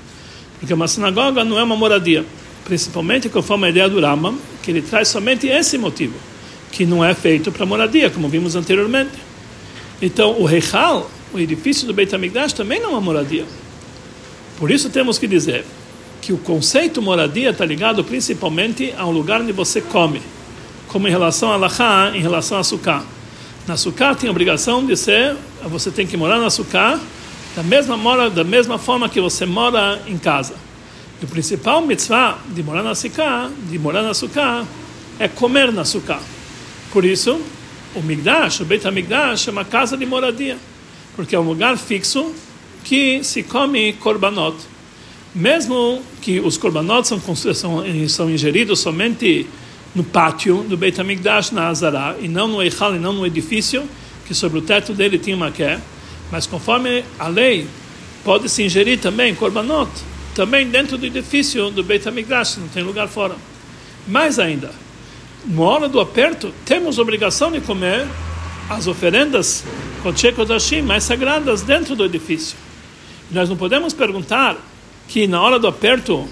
Porque 0.58 0.74
uma 0.74 0.86
sinagoga 0.86 1.44
não 1.44 1.58
é 1.58 1.62
uma 1.62 1.76
moradia. 1.76 2.24
Principalmente 2.64 3.28
conforme 3.28 3.66
a 3.66 3.70
ideia 3.70 3.88
do 3.88 4.00
Rama, 4.00 4.34
que 4.62 4.70
ele 4.70 4.82
traz 4.82 5.08
somente 5.08 5.48
esse 5.48 5.76
motivo, 5.76 6.14
que 6.70 6.86
não 6.86 7.04
é 7.04 7.14
feito 7.14 7.50
para 7.50 7.66
moradia, 7.66 8.10
como 8.10 8.28
vimos 8.28 8.54
anteriormente. 8.54 9.10
Então, 10.00 10.40
o 10.40 10.44
Reichal, 10.44 11.10
o 11.32 11.38
edifício 11.38 11.86
do 11.86 11.92
Beit 11.92 12.14
HaMikdash, 12.14 12.52
também 12.52 12.80
não 12.80 12.90
é 12.90 12.92
uma 12.92 13.00
moradia. 13.00 13.44
Por 14.56 14.70
isso 14.70 14.90
temos 14.90 15.18
que 15.18 15.26
dizer 15.26 15.64
que 16.22 16.32
o 16.32 16.38
conceito 16.38 17.02
moradia 17.02 17.50
está 17.50 17.66
ligado 17.66 18.04
principalmente 18.04 18.94
a 18.96 19.04
um 19.04 19.10
lugar 19.10 19.40
onde 19.40 19.50
você 19.50 19.80
come, 19.80 20.22
como 20.86 21.08
em 21.08 21.10
relação 21.10 21.52
a 21.52 21.56
Lachá, 21.56 22.12
em 22.14 22.20
relação 22.20 22.58
a 22.58 22.62
Sukkah. 22.62 23.02
Na 23.66 23.76
Sukkah 23.76 24.14
tem 24.14 24.28
a 24.28 24.30
obrigação 24.30 24.86
de 24.86 24.96
ser, 24.96 25.36
você 25.64 25.90
tem 25.90 26.06
que 26.06 26.16
morar 26.16 26.38
na 26.38 26.48
Sukkah 26.48 27.00
da 27.56 27.62
mesma, 27.64 27.96
mora, 27.96 28.30
da 28.30 28.44
mesma 28.44 28.78
forma 28.78 29.08
que 29.08 29.20
você 29.20 29.44
mora 29.44 30.00
em 30.06 30.16
casa. 30.16 30.54
E 31.20 31.24
o 31.24 31.28
principal 31.28 31.82
mitzvah 31.82 32.38
de 32.48 32.62
morar 32.62 32.84
na 32.84 32.94
Sukkah, 32.94 33.50
de 33.68 33.78
morar 33.78 34.02
na 34.02 34.14
Sukkah, 34.14 34.64
é 35.18 35.26
comer 35.26 35.72
na 35.72 35.84
Sukkah. 35.84 36.20
Por 36.92 37.04
isso, 37.04 37.40
o 37.96 38.00
Migdash, 38.00 38.60
o 38.60 38.64
Beit 38.64 38.86
HaMikdash, 38.86 39.48
é 39.48 39.50
uma 39.50 39.64
casa 39.64 39.96
de 39.96 40.06
moradia, 40.06 40.56
porque 41.16 41.34
é 41.34 41.38
um 41.38 41.42
lugar 41.42 41.76
fixo 41.76 42.32
que 42.84 43.24
se 43.24 43.42
come 43.42 43.94
korbanot. 43.94 44.56
Mesmo 45.34 46.02
que 46.20 46.40
os 46.40 46.58
korbanot 46.58 47.08
são, 47.08 47.20
são, 47.54 48.08
são 48.08 48.30
ingeridos 48.30 48.80
somente 48.80 49.46
no 49.94 50.04
pátio 50.04 50.62
do 50.62 50.76
Beit 50.76 51.00
HaMikdash, 51.00 51.52
na 51.52 51.68
Azará, 51.68 52.16
e 52.20 52.28
não 52.28 52.46
no 52.46 52.62
Eichal, 52.62 52.94
e 52.94 52.98
não 52.98 53.12
no 53.12 53.26
edifício, 53.26 53.88
que 54.26 54.34
sobre 54.34 54.58
o 54.58 54.62
teto 54.62 54.92
dele 54.92 55.18
tinha 55.18 55.34
uma 55.34 55.50
quer, 55.50 55.80
mas 56.30 56.46
conforme 56.46 57.04
a 57.18 57.28
lei, 57.28 57.66
pode 58.24 58.48
se 58.48 58.62
ingerir 58.62 58.98
também 58.98 59.34
korbanot, 59.34 59.90
também 60.34 60.68
dentro 60.68 60.96
do 60.98 61.06
edifício 61.06 61.70
do 61.70 61.82
Beit 61.82 62.06
HaMikdash, 62.06 62.58
não 62.58 62.68
tem 62.68 62.82
lugar 62.82 63.08
fora. 63.08 63.36
Mais 64.06 64.38
ainda, 64.38 64.70
na 65.46 65.62
hora 65.62 65.88
do 65.88 65.98
aperto, 65.98 66.52
temos 66.64 66.98
obrigação 66.98 67.50
de 67.50 67.60
comer 67.60 68.06
as 68.68 68.86
oferendas 68.86 69.64
Kodesh 70.02 70.34
Kodashim 70.34 70.82
mais 70.82 71.04
sagradas 71.04 71.62
dentro 71.62 71.94
do 71.94 72.04
edifício. 72.04 72.56
Nós 73.30 73.48
não 73.48 73.56
podemos 73.56 73.92
perguntar 73.92 74.56
que 75.12 75.26
na 75.26 75.42
hora 75.42 75.58
do 75.58 75.66
aperto 75.66 76.26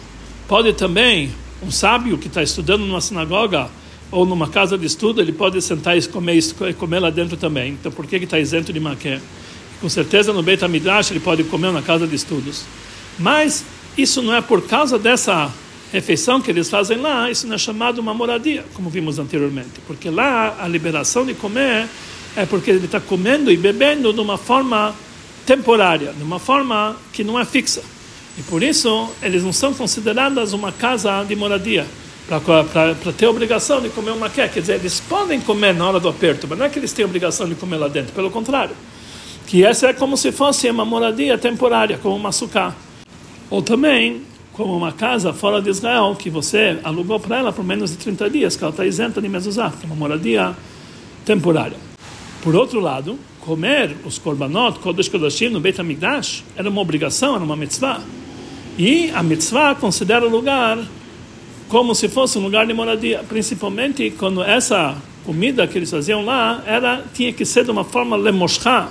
pode 0.48 0.72
também 0.72 1.30
um 1.62 1.70
sábio 1.70 2.16
que 2.16 2.28
está 2.28 2.42
estudando 2.42 2.80
numa 2.80 3.02
sinagoga 3.02 3.68
ou 4.10 4.24
numa 4.24 4.48
casa 4.48 4.78
de 4.78 4.86
estudo, 4.86 5.20
ele 5.20 5.32
pode 5.32 5.60
sentar 5.60 5.98
e 5.98 6.02
comer, 6.06 6.42
comer 6.78 6.98
lá 6.98 7.10
dentro 7.10 7.36
também. 7.36 7.72
Então 7.72 7.92
por 7.92 8.06
que 8.06 8.16
está 8.16 8.38
isento 8.38 8.72
de 8.72 8.80
maqué? 8.80 9.20
Com 9.82 9.88
certeza 9.90 10.32
no 10.32 10.42
Beit 10.42 10.64
HaMidrash 10.64 11.10
ele 11.10 11.20
pode 11.20 11.44
comer 11.44 11.70
na 11.72 11.82
casa 11.82 12.06
de 12.06 12.16
estudos. 12.16 12.64
Mas 13.18 13.66
isso 13.98 14.22
não 14.22 14.34
é 14.34 14.40
por 14.40 14.66
causa 14.66 14.98
dessa 14.98 15.52
refeição 15.92 16.40
que 16.40 16.50
eles 16.50 16.70
fazem 16.70 16.96
lá, 16.96 17.30
isso 17.30 17.46
não 17.46 17.56
é 17.56 17.58
chamado 17.58 17.98
uma 17.98 18.14
moradia, 18.14 18.64
como 18.72 18.88
vimos 18.88 19.18
anteriormente, 19.18 19.78
porque 19.86 20.08
lá 20.08 20.56
a 20.58 20.66
liberação 20.66 21.26
de 21.26 21.34
comer 21.34 21.86
é 22.34 22.46
porque 22.46 22.70
ele 22.70 22.86
está 22.86 22.98
comendo 22.98 23.52
e 23.52 23.58
bebendo 23.58 24.10
de 24.10 24.20
uma 24.20 24.38
forma 24.38 24.94
temporária, 25.44 26.14
de 26.16 26.22
uma 26.22 26.38
forma 26.38 26.96
que 27.12 27.22
não 27.22 27.38
é 27.38 27.44
fixa. 27.44 27.82
E 28.40 28.42
por 28.44 28.62
isso 28.62 29.10
eles 29.22 29.42
não 29.42 29.52
são 29.52 29.74
consideradas 29.74 30.54
uma 30.54 30.72
casa 30.72 31.22
de 31.24 31.36
moradia, 31.36 31.86
para 32.26 33.12
ter 33.12 33.26
obrigação 33.26 33.82
de 33.82 33.90
comer 33.90 34.12
uma 34.12 34.30
quer. 34.30 34.50
Quer 34.50 34.60
dizer, 34.60 34.74
eles 34.76 34.98
podem 34.98 35.38
comer 35.38 35.74
na 35.74 35.86
hora 35.86 36.00
do 36.00 36.08
aperto, 36.08 36.46
mas 36.48 36.58
não 36.58 36.64
é 36.64 36.70
que 36.70 36.78
eles 36.78 36.90
têm 36.90 37.04
obrigação 37.04 37.46
de 37.46 37.54
comer 37.54 37.76
lá 37.76 37.86
dentro, 37.86 38.14
pelo 38.14 38.30
contrário. 38.30 38.74
Que 39.46 39.62
essa 39.62 39.88
é 39.88 39.92
como 39.92 40.16
se 40.16 40.32
fosse 40.32 40.70
uma 40.70 40.86
moradia 40.86 41.36
temporária, 41.36 41.98
como 41.98 42.16
uma 42.16 42.32
sucá. 42.32 42.74
Ou 43.50 43.60
também 43.60 44.22
como 44.54 44.74
uma 44.74 44.92
casa 44.92 45.34
fora 45.34 45.60
de 45.60 45.68
Israel, 45.68 46.16
que 46.18 46.30
você 46.30 46.78
alugou 46.82 47.20
para 47.20 47.40
ela 47.40 47.52
por 47.52 47.62
menos 47.62 47.90
de 47.90 47.98
30 47.98 48.30
dias, 48.30 48.56
que 48.56 48.64
ela 48.64 48.70
está 48.70 48.86
isenta 48.86 49.20
de 49.20 49.28
mezuzá, 49.28 49.70
que 49.70 49.84
é 49.84 49.86
uma 49.86 49.96
moradia 49.96 50.56
temporária. 51.26 51.76
Por 52.42 52.56
outro 52.56 52.80
lado, 52.80 53.18
comer 53.40 53.94
os 54.02 54.16
korbanot, 54.16 54.78
kodesh 54.78 55.10
kodashim, 55.10 55.50
no 55.50 55.60
Beit 55.60 55.78
HaMikdash, 55.78 56.42
era 56.56 56.70
uma 56.70 56.80
obrigação, 56.80 57.34
era 57.34 57.44
uma 57.44 57.54
mitzvah. 57.54 58.00
E 58.80 59.10
a 59.10 59.22
mitzvah 59.22 59.74
considera 59.74 60.26
o 60.26 60.30
lugar 60.30 60.78
como 61.68 61.94
se 61.94 62.08
fosse 62.08 62.38
um 62.38 62.42
lugar 62.42 62.66
de 62.66 62.72
moradia, 62.72 63.22
principalmente 63.28 64.10
quando 64.18 64.42
essa 64.42 64.96
comida 65.22 65.66
que 65.66 65.76
eles 65.76 65.90
faziam 65.90 66.24
lá 66.24 66.64
era 66.66 67.04
tinha 67.12 67.30
que 67.30 67.44
ser 67.44 67.64
de 67.64 67.70
uma 67.70 67.84
forma 67.84 68.16
lemoshá, 68.16 68.88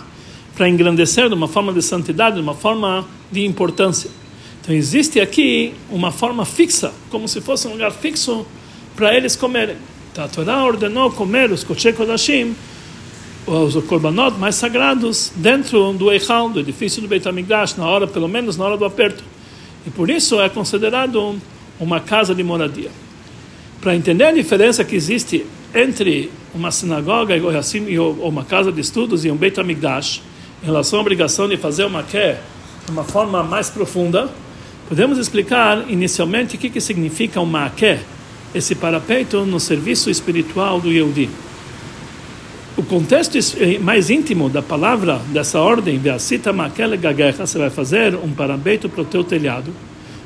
para 0.54 0.70
engrandecer, 0.70 1.28
de 1.28 1.34
uma 1.34 1.48
forma 1.48 1.74
de 1.74 1.82
santidade, 1.82 2.36
de 2.36 2.42
uma 2.44 2.54
forma 2.54 3.04
de 3.32 3.44
importância. 3.44 4.12
Então 4.62 4.76
existe 4.76 5.20
aqui 5.20 5.74
uma 5.90 6.12
forma 6.12 6.46
fixa, 6.46 6.94
como 7.10 7.28
se 7.28 7.42
fosse 7.42 7.68
um 7.68 7.72
lugar 7.72 7.92
fixo 7.92 8.46
para 8.96 9.18
eles 9.18 9.36
comerem. 9.36 9.78
Então, 10.12 10.24
a 10.24 10.28
Torá 10.28 10.64
ordenou 10.66 11.10
comer 11.10 11.52
os 11.52 11.64
Kodesh 11.64 11.96
Kodashim, 11.96 12.56
os 13.48 13.74
korbanot 13.86 14.38
mais 14.38 14.54
sagrados, 14.54 15.32
dentro 15.36 15.94
do 15.94 16.12
Eichal, 16.12 16.48
do 16.48 16.60
edifício 16.60 17.02
do 17.02 17.08
Beit 17.08 17.28
HaMikdash, 17.28 17.76
na 17.76 17.88
hora, 17.88 18.06
pelo 18.06 18.28
menos 18.28 18.56
na 18.56 18.66
hora 18.66 18.78
do 18.78 18.86
aperto. 18.86 19.39
E 19.86 19.90
por 19.90 20.10
isso 20.10 20.40
é 20.42 20.50
considerado 20.50 21.40
uma 21.80 22.00
casa 22.00 22.36
de 22.36 22.44
moradia. 22.44 22.92
Para 23.82 23.96
entender 23.96 24.26
a 24.26 24.32
diferença 24.32 24.84
que 24.84 24.96
existe 24.96 25.46
entre 25.74 26.32
uma 26.54 26.72
sinagoga 26.72 27.36
e 27.36 28.00
uma 28.00 28.44
casa 28.44 28.72
de 28.72 28.82
estudos 28.82 29.24
e 29.24 29.32
um 29.32 29.36
Beit 29.36 29.60
HaMikdash, 29.60 30.22
em 30.62 30.66
relação 30.66 31.00
à 31.00 31.02
obrigação 31.02 31.48
de 31.48 31.56
fazer 31.58 31.86
uma 31.86 32.04
quer 32.04 32.42
de 32.86 32.92
uma 32.92 33.04
forma 33.04 33.44
mais 33.44 33.70
profunda, 33.70 34.30
Podemos 34.90 35.20
explicar 35.20 35.86
inicialmente 35.88 36.56
o 36.56 36.60
que, 36.60 36.68
que 36.68 36.82
significa 36.82 37.40
um 37.40 37.46
maqué, 37.46 38.00
esse 38.56 38.74
parapeito 38.74 39.46
no 39.46 39.60
serviço 39.60 40.10
espiritual 40.10 40.82
do 40.82 40.92
Yehudi. 40.92 41.30
O 42.80 42.84
contexto 42.84 43.38
eh, 43.60 43.78
mais 43.78 44.10
íntimo 44.10 44.48
da 44.48 44.62
palavra 44.62 45.20
dessa 45.34 45.60
ordem, 45.60 46.00
você 46.00 47.58
vai 47.58 47.70
fazer 47.70 48.16
um 48.16 48.32
parapeito 48.32 48.88
para 48.88 49.02
o 49.02 49.06
teu 49.06 49.22
telhado, 49.22 49.74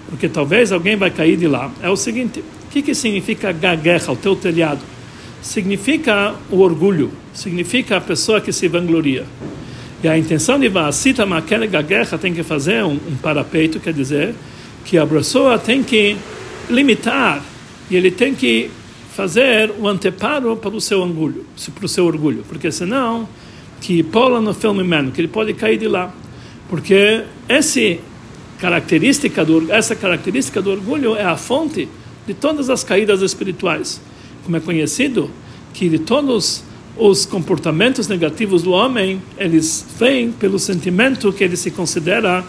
porque 0.08 0.30
talvez 0.30 0.72
alguém 0.72 0.96
vai 0.96 1.10
cair 1.10 1.36
de 1.36 1.48
lá. 1.48 1.72
É 1.82 1.90
o 1.90 1.96
seguinte: 1.96 2.42
o 2.42 2.72
que, 2.72 2.84
que 2.84 2.94
significa 2.94 3.52
Gaguerra, 3.52 4.14
o 4.14 4.16
teu 4.16 4.36
telhado? 4.36 4.82
Significa 5.42 6.36
o 6.52 6.60
orgulho, 6.60 7.10
significa 7.34 7.98
a 7.98 8.02
pessoa 8.02 8.40
que 8.40 8.54
se 8.54 8.68
vangloria. 8.68 9.26
E 10.04 10.08
a 10.08 10.16
intenção 10.16 10.60
de 10.60 10.70
Vaasita 10.70 11.26
Makele 11.26 11.66
Gaguerra 11.66 12.20
tem 12.20 12.36
que 12.36 12.44
fazer 12.44 12.84
um, 12.84 12.94
um 12.94 13.16
parapeito, 13.20 13.80
quer 13.80 13.94
dizer, 13.94 14.36
que 14.86 14.96
a 14.96 15.08
pessoa 15.08 15.58
tem 15.58 15.82
que 15.82 16.16
limitar 16.70 17.44
e 17.90 17.96
ele 17.96 18.12
tem 18.12 18.36
que 18.36 18.70
fazer 19.16 19.72
o 19.80 19.88
anteparo 19.88 20.58
para 20.58 20.76
o 20.76 20.82
seu 20.82 21.00
orgulho, 21.00 21.46
para 21.76 21.86
o 21.86 21.88
seu 21.88 22.06
orgulho, 22.06 22.44
porque 22.50 22.72
senão 22.72 23.30
que 23.80 24.02
pola 24.02 24.42
no 24.42 24.54
filme 24.54 24.84
menos, 24.84 25.14
que 25.14 25.22
ele 25.22 25.28
pode 25.28 25.54
cair 25.54 25.78
de 25.78 25.88
lá, 25.88 26.12
porque 26.68 27.24
esse 27.48 28.00
característica 28.60 29.46
do, 29.46 29.72
essa 29.72 29.96
característica 29.96 30.62
do 30.62 30.72
orgulho 30.72 31.16
é 31.16 31.24
a 31.24 31.38
fonte 31.38 31.88
de 32.26 32.34
todas 32.34 32.70
as 32.70 32.84
caídas 32.84 33.22
espirituais, 33.22 34.02
como 34.44 34.58
é 34.58 34.60
conhecido 34.60 35.30
que 35.74 35.90
de 35.90 36.00
todos 36.00 36.64
os 36.98 37.26
comportamentos 37.26 38.08
negativos 38.08 38.64
do 38.64 38.72
homem 38.72 39.22
eles 39.38 39.86
vêm 40.00 40.32
pelo 40.32 40.58
sentimento 40.58 41.32
que 41.32 41.44
ele 41.44 41.58
se 41.58 41.70
considera 41.70 42.44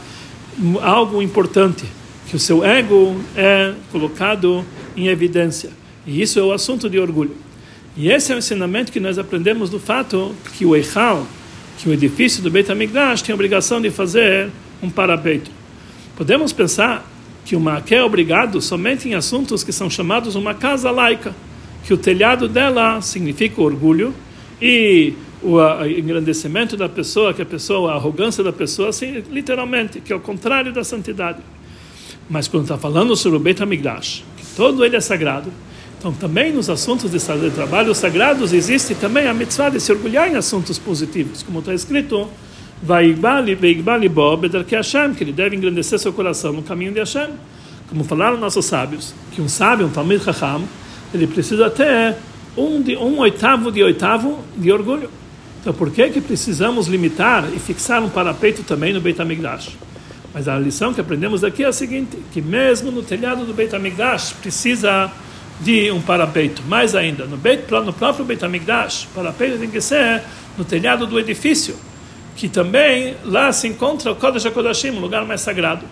algo 0.80 1.20
importante 1.20 1.84
que 2.28 2.36
o 2.36 2.38
seu 2.38 2.64
ego 2.64 3.16
é 3.36 3.74
colocado 3.90 4.64
em 4.96 5.08
evidência. 5.08 5.83
E 6.06 6.20
isso 6.20 6.38
é 6.38 6.42
o 6.42 6.52
assunto 6.52 6.88
de 6.88 6.98
orgulho. 6.98 7.36
E 7.96 8.10
esse 8.10 8.32
é 8.32 8.34
o 8.34 8.38
ensinamento 8.38 8.90
que 8.90 9.00
nós 9.00 9.18
aprendemos 9.18 9.70
do 9.70 9.78
fato 9.78 10.34
que 10.56 10.66
o 10.66 10.74
Eichal, 10.74 11.26
que 11.78 11.88
o 11.88 11.92
edifício 11.92 12.42
do 12.42 12.50
Beit 12.50 12.70
HaMikdash 12.70 13.22
tem 13.22 13.32
a 13.32 13.36
obrigação 13.36 13.80
de 13.80 13.90
fazer 13.90 14.50
um 14.82 14.90
parapeito. 14.90 15.50
Podemos 16.16 16.52
pensar 16.52 17.08
que 17.44 17.54
o 17.54 17.60
Maqué 17.60 17.96
é 17.96 18.04
obrigado 18.04 18.60
somente 18.60 19.08
em 19.08 19.14
assuntos 19.14 19.62
que 19.62 19.72
são 19.72 19.88
chamados 19.88 20.34
uma 20.34 20.54
casa 20.54 20.90
laica, 20.90 21.34
que 21.84 21.92
o 21.92 21.96
telhado 21.96 22.48
dela 22.48 23.00
significa 23.00 23.60
orgulho 23.60 24.14
e 24.60 25.14
o 25.42 25.58
engrandecimento 25.84 26.76
da 26.76 26.88
pessoa, 26.88 27.34
que 27.34 27.42
a 27.42 27.46
pessoa, 27.46 27.92
a 27.92 27.94
arrogância 27.96 28.42
da 28.42 28.52
pessoa, 28.52 28.88
assim, 28.88 29.22
literalmente, 29.30 30.00
que 30.00 30.12
é 30.12 30.16
o 30.16 30.20
contrário 30.20 30.72
da 30.72 30.82
santidade. 30.82 31.38
Mas 32.30 32.48
quando 32.48 32.62
está 32.62 32.78
falando 32.78 33.14
sobre 33.14 33.36
o 33.36 33.40
Beit 33.40 33.62
HaMikdash, 33.62 34.24
que 34.38 34.46
todo 34.56 34.82
ele 34.84 34.96
é 34.96 35.00
sagrado, 35.00 35.52
então 36.04 36.12
também 36.12 36.52
nos 36.52 36.68
assuntos 36.68 37.10
de 37.10 37.50
trabalho 37.50 37.94
sagrados 37.94 38.52
existe 38.52 38.94
também 38.94 39.26
a 39.26 39.32
mitzvah 39.32 39.70
de 39.70 39.80
se 39.80 39.90
orgulhar 39.90 40.30
em 40.30 40.36
assuntos 40.36 40.78
positivos, 40.78 41.42
como 41.42 41.60
está 41.60 41.72
escrito, 41.72 42.28
que 45.16 45.24
ele 45.24 45.32
deve 45.32 45.56
engrandecer 45.56 45.98
seu 45.98 46.12
coração 46.12 46.52
no 46.52 46.62
caminho 46.62 46.92
de 46.92 46.98
Hashem. 46.98 47.30
Como 47.88 48.04
falaram 48.04 48.36
nossos 48.36 48.66
sábios, 48.66 49.14
que 49.32 49.40
um 49.40 49.48
sábio, 49.48 49.86
um 49.86 49.88
Talmud 49.88 50.22
Chacham, 50.22 50.64
ele 51.14 51.26
precisa 51.26 51.70
ter 51.70 52.16
um, 52.54 52.82
de, 52.82 52.98
um 52.98 53.20
oitavo 53.20 53.72
de 53.72 53.82
oitavo 53.82 54.40
de 54.58 54.70
orgulho. 54.70 55.08
Então 55.62 55.72
por 55.72 55.90
que 55.90 56.10
que 56.10 56.20
precisamos 56.20 56.86
limitar 56.86 57.48
e 57.56 57.58
fixar 57.58 58.02
um 58.02 58.10
parapeito 58.10 58.62
também 58.62 58.92
no 58.92 59.00
Beit 59.00 59.18
HaMikdash? 59.22 59.70
Mas 60.34 60.48
a 60.48 60.58
lição 60.58 60.92
que 60.92 61.00
aprendemos 61.00 61.40
daqui 61.40 61.64
é 61.64 61.68
a 61.68 61.72
seguinte, 61.72 62.18
que 62.30 62.42
mesmo 62.42 62.90
no 62.90 63.02
telhado 63.02 63.46
do 63.46 63.54
Beit 63.54 63.74
HaMikdash 63.74 64.34
precisa 64.42 65.10
de 65.60 65.90
um 65.90 66.00
parapeito. 66.00 66.62
Mais 66.64 66.94
ainda, 66.94 67.26
no, 67.26 67.36
Beit, 67.36 67.70
no 67.70 67.92
próprio 67.92 68.24
Beit 68.24 68.44
HaMikdash, 68.44 69.04
o 69.04 69.14
parapeito 69.14 69.58
tem 69.58 69.70
que 69.70 69.80
ser 69.80 70.22
no 70.56 70.64
telhado 70.64 71.06
do 71.06 71.18
edifício, 71.18 71.76
que 72.36 72.48
também 72.48 73.16
lá 73.24 73.52
se 73.52 73.68
encontra 73.68 74.12
o 74.12 74.16
Kodesh 74.16 74.46
HaKodashim, 74.46 74.90
o 74.90 75.00
lugar 75.00 75.24
mais 75.24 75.40
sagrado. 75.40 75.84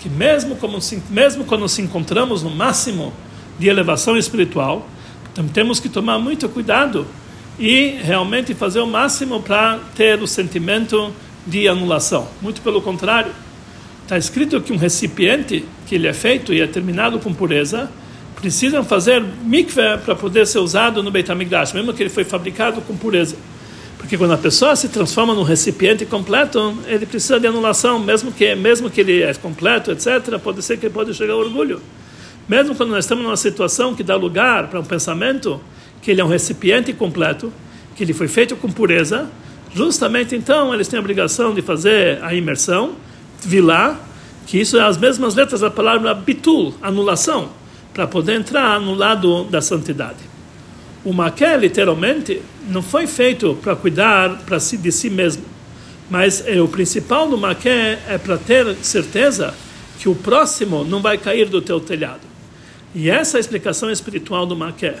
Que 0.00 0.08
mesmo, 0.08 0.56
como, 0.56 0.78
mesmo 1.10 1.44
quando 1.44 1.62
nos 1.62 1.78
encontramos 1.78 2.42
no 2.42 2.50
máximo 2.50 3.12
de 3.58 3.68
elevação 3.68 4.16
espiritual, 4.16 4.86
temos 5.52 5.80
que 5.80 5.88
tomar 5.88 6.18
muito 6.18 6.48
cuidado 6.48 7.06
e 7.58 7.98
realmente 8.02 8.54
fazer 8.54 8.80
o 8.80 8.86
máximo 8.86 9.42
para 9.42 9.80
ter 9.96 10.22
o 10.22 10.26
sentimento 10.26 11.12
de 11.46 11.66
anulação. 11.66 12.28
Muito 12.40 12.60
pelo 12.62 12.80
contrário, 12.80 13.32
está 14.02 14.16
escrito 14.16 14.60
que 14.60 14.72
um 14.72 14.76
recipiente 14.76 15.64
que 15.86 15.96
ele 15.96 16.06
é 16.06 16.12
feito 16.12 16.54
e 16.54 16.60
é 16.60 16.66
terminado 16.66 17.18
com 17.18 17.32
pureza 17.34 17.90
precisam 18.40 18.84
fazer 18.84 19.22
mikveh 19.42 19.98
para 19.98 20.14
poder 20.14 20.46
ser 20.46 20.60
usado 20.60 21.02
no 21.02 21.10
Beit 21.10 21.30
HaMikdash, 21.30 21.72
mesmo 21.72 21.92
que 21.92 22.02
ele 22.02 22.10
foi 22.10 22.24
fabricado 22.24 22.80
com 22.80 22.96
pureza. 22.96 23.36
Porque 23.98 24.16
quando 24.16 24.32
a 24.32 24.38
pessoa 24.38 24.76
se 24.76 24.88
transforma 24.88 25.34
num 25.34 25.42
recipiente 25.42 26.06
completo, 26.06 26.78
ele 26.86 27.04
precisa 27.04 27.40
de 27.40 27.48
anulação, 27.48 27.98
mesmo 27.98 28.30
que 28.30 28.54
mesmo 28.54 28.88
que 28.88 29.00
ele 29.00 29.22
é 29.22 29.34
completo, 29.34 29.90
etc. 29.90 30.38
Pode 30.42 30.62
ser 30.62 30.78
que 30.78 30.88
pode 30.88 31.12
chegar 31.14 31.32
ao 31.32 31.40
orgulho. 31.40 31.82
Mesmo 32.48 32.76
quando 32.76 32.90
nós 32.90 33.04
estamos 33.04 33.24
numa 33.24 33.36
situação 33.36 33.94
que 33.94 34.04
dá 34.04 34.14
lugar 34.14 34.68
para 34.68 34.78
um 34.78 34.84
pensamento 34.84 35.60
que 36.00 36.12
ele 36.12 36.20
é 36.20 36.24
um 36.24 36.28
recipiente 36.28 36.92
completo, 36.92 37.52
que 37.96 38.04
ele 38.04 38.14
foi 38.14 38.28
feito 38.28 38.54
com 38.54 38.70
pureza, 38.70 39.28
justamente 39.74 40.36
então 40.36 40.72
eles 40.72 40.86
têm 40.86 40.96
a 40.96 41.00
obrigação 41.00 41.52
de 41.52 41.60
fazer 41.60 42.22
a 42.22 42.32
imersão, 42.32 42.92
vilá, 43.42 44.00
que 44.46 44.58
isso 44.58 44.78
é 44.78 44.82
as 44.82 44.96
mesmas 44.96 45.34
letras 45.34 45.60
da 45.60 45.70
palavra 45.70 46.14
bitul, 46.14 46.72
anulação, 46.80 47.50
para 47.98 48.06
poder 48.06 48.36
entrar 48.36 48.80
no 48.80 48.94
lado 48.94 49.42
da 49.46 49.60
santidade. 49.60 50.18
O 51.04 51.12
maqué, 51.12 51.56
literalmente, 51.56 52.40
não 52.68 52.80
foi 52.80 53.08
feito 53.08 53.58
para 53.60 53.74
cuidar 53.74 54.38
para 54.46 54.60
si, 54.60 54.76
de 54.76 54.92
si 54.92 55.10
mesmo, 55.10 55.42
mas 56.08 56.46
é, 56.46 56.62
o 56.62 56.68
principal 56.68 57.28
do 57.28 57.36
maqué 57.36 57.98
é 58.06 58.16
para 58.16 58.38
ter 58.38 58.72
certeza 58.82 59.52
que 59.98 60.08
o 60.08 60.14
próximo 60.14 60.84
não 60.84 61.02
vai 61.02 61.18
cair 61.18 61.48
do 61.48 61.60
teu 61.60 61.80
telhado. 61.80 62.20
E 62.94 63.10
essa 63.10 63.36
é 63.36 63.38
a 63.38 63.40
explicação 63.40 63.90
espiritual 63.90 64.46
do 64.46 64.54
maqué. 64.54 64.98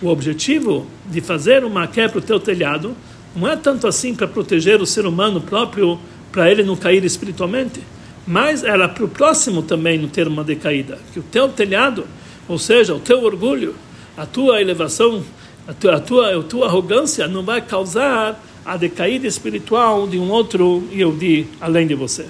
O 0.00 0.08
objetivo 0.08 0.86
de 1.04 1.20
fazer 1.20 1.66
o 1.66 1.68
maqué 1.68 2.08
para 2.08 2.20
o 2.20 2.22
teu 2.22 2.40
telhado 2.40 2.96
não 3.36 3.46
é 3.46 3.56
tanto 3.56 3.86
assim 3.86 4.14
para 4.14 4.26
proteger 4.26 4.80
o 4.80 4.86
ser 4.86 5.04
humano 5.04 5.38
próprio, 5.38 5.98
para 6.32 6.50
ele 6.50 6.62
não 6.62 6.76
cair 6.76 7.04
espiritualmente, 7.04 7.82
mas 8.26 8.64
era 8.64 8.88
para 8.88 9.04
o 9.04 9.08
próximo 9.08 9.60
também 9.62 9.98
não 9.98 10.08
ter 10.08 10.26
uma 10.26 10.42
decaída. 10.42 10.98
Que 11.12 11.20
o 11.20 11.22
teu 11.22 11.50
telhado, 11.50 12.06
ou 12.48 12.58
seja, 12.58 12.94
o 12.94 13.00
teu 13.00 13.22
orgulho, 13.22 13.74
a 14.16 14.26
tua 14.26 14.60
elevação 14.60 15.22
a 15.68 15.74
tua, 15.74 15.96
a 15.96 16.00
tua, 16.00 16.38
a 16.38 16.42
tua 16.42 16.66
arrogância 16.66 17.28
não 17.28 17.42
vai 17.42 17.60
causar 17.60 18.42
a 18.64 18.74
decaída 18.78 19.26
espiritual 19.26 20.06
de 20.06 20.18
um 20.18 20.30
outro 20.30 20.82
Yehudi 20.90 21.46
além 21.60 21.86
de 21.86 21.94
você. 21.94 22.24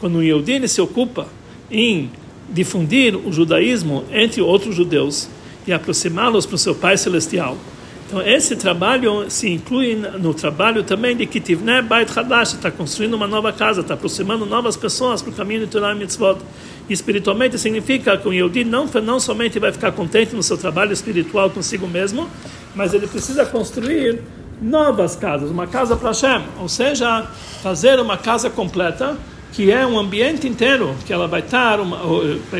Quando 0.00 0.18
um 0.18 0.22
Yehudi 0.22 0.66
se 0.66 0.80
ocupa 0.80 1.28
em 1.70 2.10
difundir 2.50 3.14
o 3.16 3.32
judaísmo 3.32 4.04
entre 4.10 4.42
outros 4.42 4.74
judeus 4.74 5.28
e 5.68 5.72
aproximá-los 5.72 6.46
para 6.46 6.56
o 6.56 6.58
seu 6.58 6.74
Pai 6.74 6.98
Celestial. 6.98 7.56
Então, 8.08 8.20
esse 8.20 8.56
trabalho 8.56 9.30
se 9.30 9.48
inclui 9.48 9.94
no 9.94 10.34
trabalho 10.34 10.82
também 10.82 11.16
de 11.16 11.26
Kitivne 11.26 11.80
Bait 11.80 12.10
Hadash, 12.10 12.54
está 12.54 12.72
construindo 12.72 13.14
uma 13.14 13.28
nova 13.28 13.52
casa, 13.52 13.82
está 13.82 13.94
aproximando 13.94 14.44
novas 14.44 14.76
pessoas 14.76 15.22
para 15.22 15.30
o 15.30 15.34
caminho 15.34 15.60
de 15.60 15.68
Torah 15.68 15.94
Mitzvot. 15.94 16.38
Espiritualmente 16.88 17.58
significa 17.58 18.16
que 18.18 18.28
o 18.28 18.32
Yehudi 18.32 18.64
não, 18.64 18.86
não 19.02 19.18
somente 19.18 19.58
vai 19.58 19.72
ficar 19.72 19.92
contente 19.92 20.34
no 20.34 20.42
seu 20.42 20.58
trabalho 20.58 20.92
espiritual 20.92 21.48
consigo 21.48 21.88
mesmo, 21.88 22.28
mas 22.74 22.92
ele 22.92 23.06
precisa 23.06 23.46
construir 23.46 24.20
novas 24.60 25.16
casas, 25.16 25.50
uma 25.50 25.66
casa 25.66 25.96
para 25.96 26.10
Hashem, 26.10 26.44
ou 26.60 26.68
seja, 26.68 27.26
fazer 27.62 27.98
uma 27.98 28.18
casa 28.18 28.50
completa, 28.50 29.16
que 29.52 29.70
é 29.70 29.86
um 29.86 29.98
ambiente 29.98 30.46
inteiro, 30.46 30.94
que 31.06 31.12
ela 31.12 31.26
vai 31.26 31.40
estar, 31.40 31.80
uma, 31.80 31.98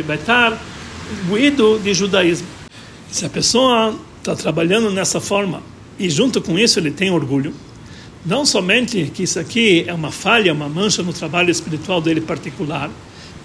vai 0.07 0.17
estar 0.17 0.59
imbuído 1.23 1.79
de 1.79 1.93
judaísmo. 1.93 2.47
Se 3.11 3.27
a 3.27 3.31
pessoa 3.31 3.95
está 4.19 4.35
trabalhando 4.35 4.91
nessa 4.91 5.21
forma 5.21 5.63
e 5.99 6.09
junto 6.09 6.41
com 6.41 6.59
isso 6.59 6.79
ele 6.79 6.91
tem 6.91 7.11
orgulho, 7.11 7.55
não 8.25 8.47
somente 8.47 9.11
que 9.13 9.25
isso 9.25 9.39
aqui 9.39 9.85
é 9.87 9.93
uma 9.93 10.11
falha, 10.11 10.53
uma 10.53 10.69
mancha 10.69 11.03
no 11.03 11.13
trabalho 11.13 11.51
espiritual 11.51 12.01
dele 12.01 12.23
particular, 12.23 12.91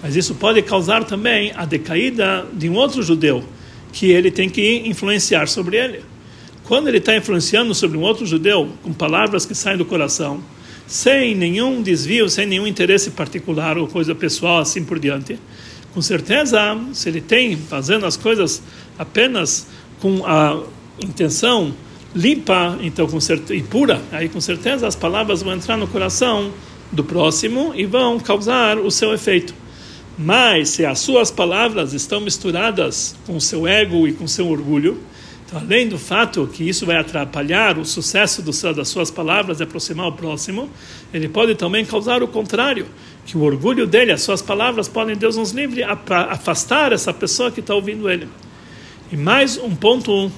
mas 0.02 0.16
isso 0.16 0.34
pode 0.34 0.62
causar 0.62 1.04
também 1.04 1.52
a 1.56 1.64
decaída 1.64 2.46
de 2.52 2.68
um 2.68 2.74
outro 2.74 3.02
judeu, 3.02 3.44
que 3.92 4.10
ele 4.10 4.30
tem 4.30 4.48
que 4.48 4.82
influenciar 4.86 5.48
sobre 5.48 5.76
ele. 5.76 6.02
Quando 6.64 6.88
ele 6.88 6.98
está 6.98 7.16
influenciando 7.16 7.74
sobre 7.74 7.98
um 7.98 8.02
outro 8.02 8.24
judeu 8.24 8.68
com 8.82 8.92
palavras 8.92 9.44
que 9.44 9.54
saem 9.54 9.76
do 9.76 9.84
coração, 9.84 10.42
sem 10.86 11.34
nenhum 11.34 11.82
desvio, 11.82 12.28
sem 12.28 12.46
nenhum 12.46 12.66
interesse 12.66 13.10
particular 13.10 13.76
ou 13.76 13.86
coisa 13.86 14.14
pessoal 14.14 14.58
assim 14.58 14.84
por 14.84 14.98
diante, 14.98 15.38
com 15.92 16.00
certeza, 16.00 16.58
se 16.92 17.08
ele 17.08 17.20
tem 17.20 17.56
fazendo 17.56 18.06
as 18.06 18.16
coisas 18.16 18.62
apenas 18.98 19.66
com 20.00 20.24
a 20.24 20.62
intenção 21.02 21.74
limpa, 22.14 22.78
então 22.82 23.06
com 23.06 23.20
certeza, 23.20 23.54
e 23.54 23.62
pura, 23.62 24.00
aí 24.12 24.28
com 24.28 24.40
certeza 24.40 24.86
as 24.86 24.96
palavras 24.96 25.42
vão 25.42 25.54
entrar 25.54 25.76
no 25.76 25.86
coração 25.86 26.52
do 26.92 27.04
próximo 27.04 27.72
e 27.74 27.86
vão 27.86 28.18
causar 28.18 28.78
o 28.78 28.90
seu 28.90 29.12
efeito. 29.12 29.54
Mas 30.22 30.68
se 30.68 30.84
as 30.84 30.98
suas 30.98 31.30
palavras 31.30 31.94
estão 31.94 32.20
misturadas 32.20 33.16
com 33.26 33.40
seu 33.40 33.66
ego 33.66 34.06
e 34.06 34.12
com 34.12 34.28
seu 34.28 34.50
orgulho, 34.50 35.00
então, 35.46 35.58
além 35.58 35.88
do 35.88 35.98
fato 35.98 36.46
que 36.46 36.68
isso 36.68 36.84
vai 36.84 36.96
atrapalhar 36.96 37.78
o 37.78 37.86
sucesso 37.86 38.42
do, 38.42 38.52
das 38.74 38.88
suas 38.88 39.10
palavras 39.10 39.60
e 39.60 39.62
aproximar 39.62 40.08
o 40.08 40.12
próximo, 40.12 40.68
ele 41.12 41.26
pode 41.26 41.54
também 41.54 41.86
causar 41.86 42.22
o 42.22 42.28
contrário, 42.28 42.86
que 43.24 43.38
o 43.38 43.40
orgulho 43.40 43.86
dele, 43.86 44.12
as 44.12 44.20
suas 44.20 44.42
palavras 44.42 44.88
podem, 44.88 45.16
Deus 45.16 45.38
nos 45.38 45.52
livre, 45.52 45.82
afastar 45.82 46.92
essa 46.92 47.14
pessoa 47.14 47.50
que 47.50 47.60
está 47.60 47.74
ouvindo 47.74 48.10
ele. 48.10 48.28
E 49.10 49.16
mais 49.16 49.56
um 49.56 49.74
ponto 49.74 50.30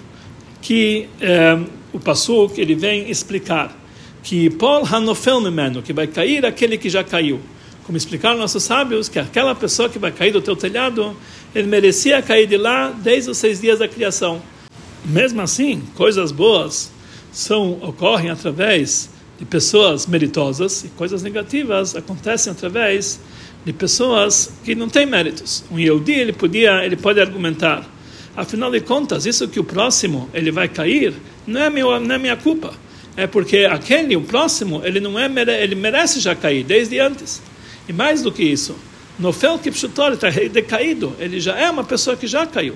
que 0.61 1.09
é, 1.21 1.59
o 1.93 1.99
Passuk 1.99 2.59
ele 2.61 2.77
vem 2.77 3.11
explicar, 3.11 3.77
que 4.23 4.49
Paul 4.49 4.87
Hanofel 4.87 5.41
Memeno, 5.41 5.83
que 5.83 5.93
vai 5.93 6.07
cair 6.07 6.47
aquele 6.47 6.79
que 6.79 6.89
já 6.89 7.03
caiu. 7.03 7.41
Como 7.85 7.99
explicaram 7.99 8.39
nossos 8.39 8.63
sábios, 8.63 9.09
que 9.09 9.19
aquela 9.19 9.55
pessoa 9.55 9.89
que 9.89 9.99
vai 9.99 10.13
cair 10.13 10.33
do 10.33 10.41
teu 10.41 10.55
telhado, 10.55 11.17
ele 11.55 11.67
merecia 11.67 12.23
cair 12.23 12.47
de 12.47 12.57
lá 12.57 12.91
desde 12.91 13.31
os 13.31 13.39
seis 13.39 13.61
dias 13.61 13.79
da 13.81 13.89
criação. 13.89 14.41
Mesmo 15.05 15.41
assim, 15.43 15.83
coisas 15.97 16.31
boas 16.31 16.93
são 17.33 17.73
ocorrem 17.83 18.31
através 18.31 19.11
de 19.39 19.45
pessoas 19.45 20.07
meritosas 20.07 20.85
e 20.85 20.89
coisas 20.89 21.23
negativas 21.23 21.97
acontecem 21.97 22.53
através 22.53 23.19
de 23.65 23.73
pessoas 23.73 24.53
que 24.65 24.75
não 24.75 24.89
têm 24.89 25.07
méritos. 25.07 25.65
Um 25.71 25.79
Yehudi, 25.79 26.13
ele 26.13 26.33
podia, 26.33 26.85
ele 26.85 26.97
pode 26.97 27.21
argumentar, 27.21 27.89
afinal 28.37 28.71
de 28.71 28.81
contas, 28.81 29.27
isso 29.27 29.49
que 29.49 29.59
o 29.59 29.65
próximo 29.65 30.29
ele 30.33 30.53
vai 30.53 30.69
cair 30.69 31.15
não 31.47 31.61
é 31.61 31.71
meu, 31.71 31.99
não 31.99 32.15
é 32.15 32.19
minha 32.19 32.37
culpa. 32.37 32.73
É 33.17 33.27
porque 33.27 33.59
aquele, 33.59 34.17
o 34.17 34.23
próximo, 34.23 34.81
ele 34.85 35.01
não 35.01 35.19
é 35.19 35.29
ele 35.61 35.75
merece 35.75 36.21
já 36.21 36.35
cair 36.35 36.65
desde 36.65 36.99
antes. 36.99 37.43
E 37.89 37.93
mais 37.93 38.23
do 38.23 38.31
que 38.31 38.43
isso, 38.43 38.77
no 39.19 39.33
fel 39.33 39.59
que 39.59 39.69
está 39.69 40.31
decaído, 40.51 41.15
ele 41.19 41.41
já 41.41 41.59
é 41.59 41.71
uma 41.71 41.85
pessoa 41.85 42.17
que 42.17 42.27
já 42.27 42.47
caiu. 42.47 42.75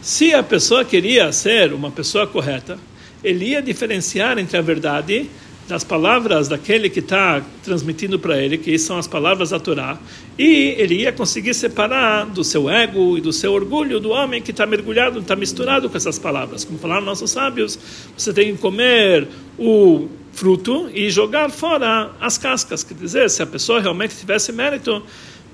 Se 0.00 0.34
a 0.34 0.42
pessoa 0.42 0.84
queria 0.84 1.30
ser 1.32 1.72
uma 1.72 1.90
pessoa 1.90 2.26
correta, 2.26 2.78
ele 3.22 3.50
ia 3.50 3.62
diferenciar 3.62 4.38
entre 4.38 4.56
a 4.56 4.62
verdade 4.62 5.30
das 5.68 5.84
palavras 5.84 6.48
daquele 6.48 6.90
que 6.90 6.98
está 6.98 7.40
transmitindo 7.62 8.18
para 8.18 8.36
ele, 8.36 8.58
que 8.58 8.76
são 8.78 8.98
as 8.98 9.06
palavras 9.06 9.50
da 9.50 9.60
Torá, 9.60 9.98
e 10.36 10.74
ele 10.76 10.96
ia 10.96 11.12
conseguir 11.12 11.54
separar 11.54 12.26
do 12.26 12.42
seu 12.42 12.68
ego 12.68 13.16
e 13.16 13.20
do 13.20 13.32
seu 13.32 13.52
orgulho 13.52 14.00
do 14.00 14.10
homem 14.10 14.42
que 14.42 14.50
está 14.50 14.66
mergulhado, 14.66 15.20
está 15.20 15.36
misturado 15.36 15.88
com 15.88 15.96
essas 15.96 16.18
palavras. 16.18 16.64
Como 16.64 16.78
falaram 16.78 17.02
nossos 17.02 17.30
sábios, 17.30 17.78
você 18.16 18.32
tem 18.32 18.52
que 18.52 18.60
comer 18.60 19.28
o 19.56 20.08
fruto 20.32 20.90
e 20.92 21.10
jogar 21.10 21.50
fora 21.50 22.10
as 22.20 22.38
cascas. 22.38 22.82
Quer 22.82 22.94
dizer, 22.94 23.30
se 23.30 23.42
a 23.42 23.46
pessoa 23.46 23.80
realmente 23.80 24.16
tivesse 24.16 24.52
mérito, 24.52 25.02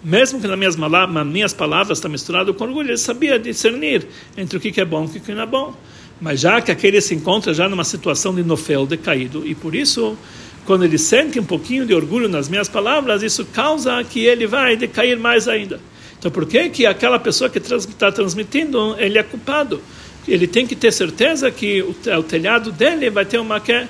mesmo 0.02 0.40
que 0.40 0.46
nas 0.46 0.58
minhas, 0.58 0.76
nas 0.76 1.26
minhas 1.26 1.52
palavras 1.52 1.98
está 1.98 2.08
misturado 2.08 2.54
com 2.54 2.64
orgulho, 2.64 2.90
ele 2.90 2.98
sabia 2.98 3.38
discernir 3.38 4.06
entre 4.36 4.56
o 4.56 4.60
que 4.60 4.80
é 4.80 4.84
bom 4.84 5.10
e 5.12 5.18
o 5.18 5.20
que 5.20 5.32
não 5.32 5.42
é 5.42 5.46
bom. 5.46 5.74
Mas 6.20 6.40
já 6.40 6.60
que 6.60 6.70
aquele 6.70 7.00
se 7.00 7.14
encontra 7.14 7.54
já 7.54 7.68
numa 7.68 7.84
situação 7.84 8.34
de 8.34 8.42
nofel, 8.42 8.86
decaído, 8.86 9.46
e 9.46 9.54
por 9.54 9.74
isso, 9.74 10.16
quando 10.64 10.84
ele 10.84 10.98
sente 10.98 11.38
um 11.38 11.44
pouquinho 11.44 11.86
de 11.86 11.94
orgulho 11.94 12.28
nas 12.28 12.48
minhas 12.48 12.68
palavras, 12.68 13.22
isso 13.22 13.44
causa 13.46 14.02
que 14.04 14.24
ele 14.24 14.46
vai 14.46 14.76
decair 14.76 15.18
mais 15.18 15.46
ainda. 15.46 15.80
Então, 16.18 16.30
por 16.30 16.46
que 16.46 16.68
que 16.70 16.86
aquela 16.86 17.18
pessoa 17.18 17.48
que 17.48 17.58
está 17.58 18.10
transmitindo, 18.10 18.96
ele 18.98 19.18
é 19.18 19.22
culpado? 19.22 19.80
Ele 20.26 20.46
tem 20.46 20.66
que 20.66 20.74
ter 20.74 20.92
certeza 20.92 21.50
que 21.50 21.80
o, 21.82 22.22
telhado 22.22 22.72
dele 22.72 23.08
vai 23.08 23.24
ter 23.24 23.38
uma 23.38 23.60
que 23.60 23.86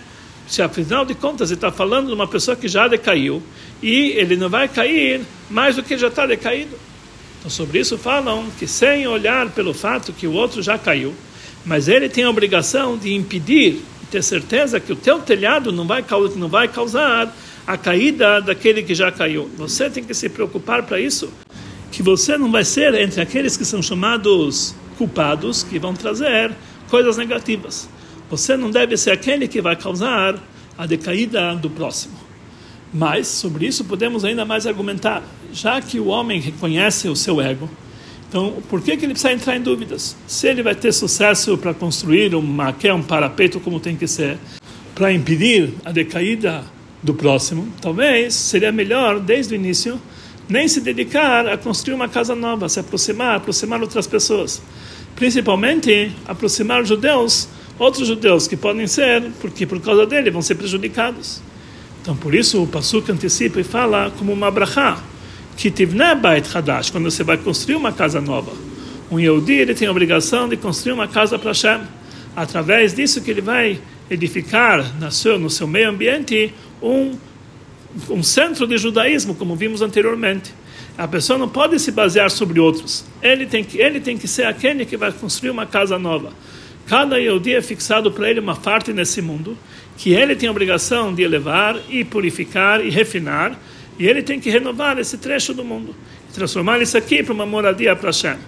se 0.48 0.62
afinal 0.62 1.04
de 1.04 1.14
contas 1.14 1.50
ele 1.50 1.58
está 1.58 1.70
falando 1.70 2.06
de 2.06 2.14
uma 2.14 2.26
pessoa 2.26 2.56
que 2.56 2.66
já 2.66 2.88
decaiu 2.88 3.42
e 3.82 4.12
ele 4.12 4.34
não 4.34 4.48
vai 4.48 4.66
cair 4.66 5.20
mais 5.50 5.76
do 5.76 5.82
que 5.82 5.96
já 5.96 6.08
está 6.08 6.26
decaído. 6.26 6.74
Então, 7.38 7.50
sobre 7.50 7.78
isso 7.78 7.98
falam 7.98 8.48
que 8.58 8.66
sem 8.66 9.06
olhar 9.06 9.50
pelo 9.50 9.74
fato 9.74 10.12
que 10.12 10.26
o 10.26 10.32
outro 10.32 10.62
já 10.62 10.78
caiu, 10.78 11.14
mas 11.64 11.86
ele 11.86 12.08
tem 12.08 12.24
a 12.24 12.30
obrigação 12.30 12.96
de 12.96 13.14
impedir, 13.14 13.82
ter 14.10 14.22
certeza 14.22 14.80
que 14.80 14.90
o 14.90 14.96
teu 14.96 15.18
telhado 15.18 15.70
não 15.70 15.86
vai, 15.86 16.02
não 16.34 16.48
vai 16.48 16.66
causar 16.66 17.32
a 17.66 17.76
caída 17.76 18.40
daquele 18.40 18.82
que 18.82 18.94
já 18.94 19.12
caiu. 19.12 19.50
Você 19.58 19.90
tem 19.90 20.02
que 20.02 20.14
se 20.14 20.30
preocupar 20.30 20.82
para 20.84 20.98
isso, 20.98 21.30
que 21.92 22.02
você 22.02 22.38
não 22.38 22.50
vai 22.50 22.64
ser 22.64 22.94
entre 22.94 23.20
aqueles 23.20 23.54
que 23.54 23.66
são 23.66 23.82
chamados 23.82 24.74
culpados, 24.96 25.62
que 25.62 25.78
vão 25.78 25.92
trazer 25.92 26.52
coisas 26.88 27.18
negativas. 27.18 27.88
Você 28.30 28.56
não 28.56 28.70
deve 28.70 28.96
ser 28.96 29.10
aquele 29.10 29.48
que 29.48 29.60
vai 29.60 29.76
causar 29.76 30.36
a 30.76 30.86
decaída 30.86 31.54
do 31.56 31.70
próximo. 31.70 32.14
Mas 32.92 33.26
sobre 33.26 33.66
isso 33.66 33.84
podemos 33.84 34.24
ainda 34.24 34.44
mais 34.44 34.66
argumentar, 34.66 35.22
já 35.52 35.80
que 35.80 36.00
o 36.00 36.06
homem 36.06 36.40
reconhece 36.40 37.08
o 37.08 37.16
seu 37.16 37.40
ego. 37.40 37.68
Então, 38.28 38.62
por 38.68 38.82
que, 38.82 38.96
que 38.96 39.04
ele 39.04 39.14
precisa 39.14 39.32
entrar 39.32 39.56
em 39.56 39.62
dúvidas? 39.62 40.16
Se 40.26 40.46
ele 40.46 40.62
vai 40.62 40.74
ter 40.74 40.92
sucesso 40.92 41.56
para 41.56 41.72
construir 41.72 42.34
uma, 42.34 42.74
um 42.94 43.02
parapeito 43.02 43.58
como 43.58 43.80
tem 43.80 43.96
que 43.96 44.06
ser, 44.06 44.38
para 44.94 45.12
impedir 45.12 45.74
a 45.84 45.92
decaída 45.92 46.64
do 47.02 47.14
próximo, 47.14 47.68
talvez 47.80 48.34
seria 48.34 48.70
melhor, 48.72 49.20
desde 49.20 49.54
o 49.54 49.56
início, 49.56 50.00
nem 50.48 50.66
se 50.66 50.80
dedicar 50.80 51.46
a 51.46 51.56
construir 51.56 51.94
uma 51.94 52.08
casa 52.08 52.34
nova, 52.34 52.68
se 52.68 52.80
aproximar, 52.80 53.36
aproximar 53.36 53.80
outras 53.80 54.06
pessoas. 54.06 54.62
Principalmente, 55.14 56.12
aproximar 56.26 56.84
judeus, 56.84 57.48
outros 57.78 58.08
judeus 58.08 58.46
que 58.46 58.56
podem 58.56 58.86
ser, 58.86 59.30
porque 59.40 59.66
por 59.66 59.80
causa 59.80 60.06
dele 60.06 60.30
vão 60.30 60.42
ser 60.42 60.56
prejudicados. 60.56 61.40
Então, 62.02 62.16
por 62.16 62.34
isso, 62.34 62.62
o 62.62 62.66
Pasuk 62.66 63.10
antecipa 63.10 63.60
e 63.60 63.64
fala 63.64 64.12
como 64.18 64.32
uma 64.32 64.50
brachá, 64.50 65.02
que 65.56 65.70
tivne 65.70 66.14
bait 66.14 66.46
hadash, 66.54 66.90
quando 66.90 67.10
você 67.10 67.22
vai 67.22 67.36
construir 67.36 67.76
uma 67.76 67.92
casa 67.92 68.20
nova. 68.20 68.52
Um 69.10 69.18
Yehudi, 69.18 69.54
ele 69.54 69.74
tem 69.74 69.88
a 69.88 69.90
obrigação 69.90 70.48
de 70.48 70.56
construir 70.56 70.92
uma 70.92 71.08
casa 71.08 71.38
para 71.38 71.50
Hashem. 71.50 71.80
Através 72.36 72.94
disso 72.94 73.20
que 73.20 73.30
ele 73.30 73.40
vai 73.40 73.80
edificar 74.10 74.94
no 74.98 75.10
seu, 75.10 75.38
no 75.38 75.50
seu 75.50 75.66
meio 75.66 75.90
ambiente 75.90 76.54
um, 76.82 77.12
um 78.10 78.22
centro 78.22 78.66
de 78.66 78.76
judaísmo, 78.78 79.34
como 79.34 79.56
vimos 79.56 79.82
anteriormente. 79.82 80.52
A 80.96 81.08
pessoa 81.08 81.38
não 81.38 81.48
pode 81.48 81.78
se 81.78 81.90
basear 81.90 82.30
sobre 82.30 82.60
outros. 82.60 83.04
Ele 83.22 83.46
tem 83.46 83.64
que, 83.64 83.78
ele 83.78 84.00
tem 84.00 84.18
que 84.18 84.28
ser 84.28 84.46
aquele 84.46 84.84
que 84.84 84.96
vai 84.96 85.12
construir 85.12 85.50
uma 85.50 85.64
casa 85.64 85.98
nova. 85.98 86.32
Cada 86.88 87.18
Yehudi 87.18 87.54
é 87.54 87.60
fixado 87.60 88.10
para 88.10 88.30
ele 88.30 88.40
uma 88.40 88.56
parte 88.56 88.94
nesse 88.94 89.20
mundo, 89.20 89.58
que 89.98 90.14
ele 90.14 90.34
tem 90.34 90.48
a 90.48 90.52
obrigação 90.52 91.14
de 91.14 91.22
elevar 91.22 91.76
e 91.90 92.02
purificar 92.02 92.82
e 92.82 92.88
refinar, 92.88 93.58
e 93.98 94.06
ele 94.06 94.22
tem 94.22 94.40
que 94.40 94.48
renovar 94.48 94.98
esse 94.98 95.18
trecho 95.18 95.52
do 95.52 95.62
mundo, 95.62 95.94
transformar 96.32 96.80
isso 96.80 96.96
aqui 96.96 97.22
para 97.22 97.34
uma 97.34 97.44
moradia 97.44 97.94
para 97.94 98.08
Hashem. 98.08 98.38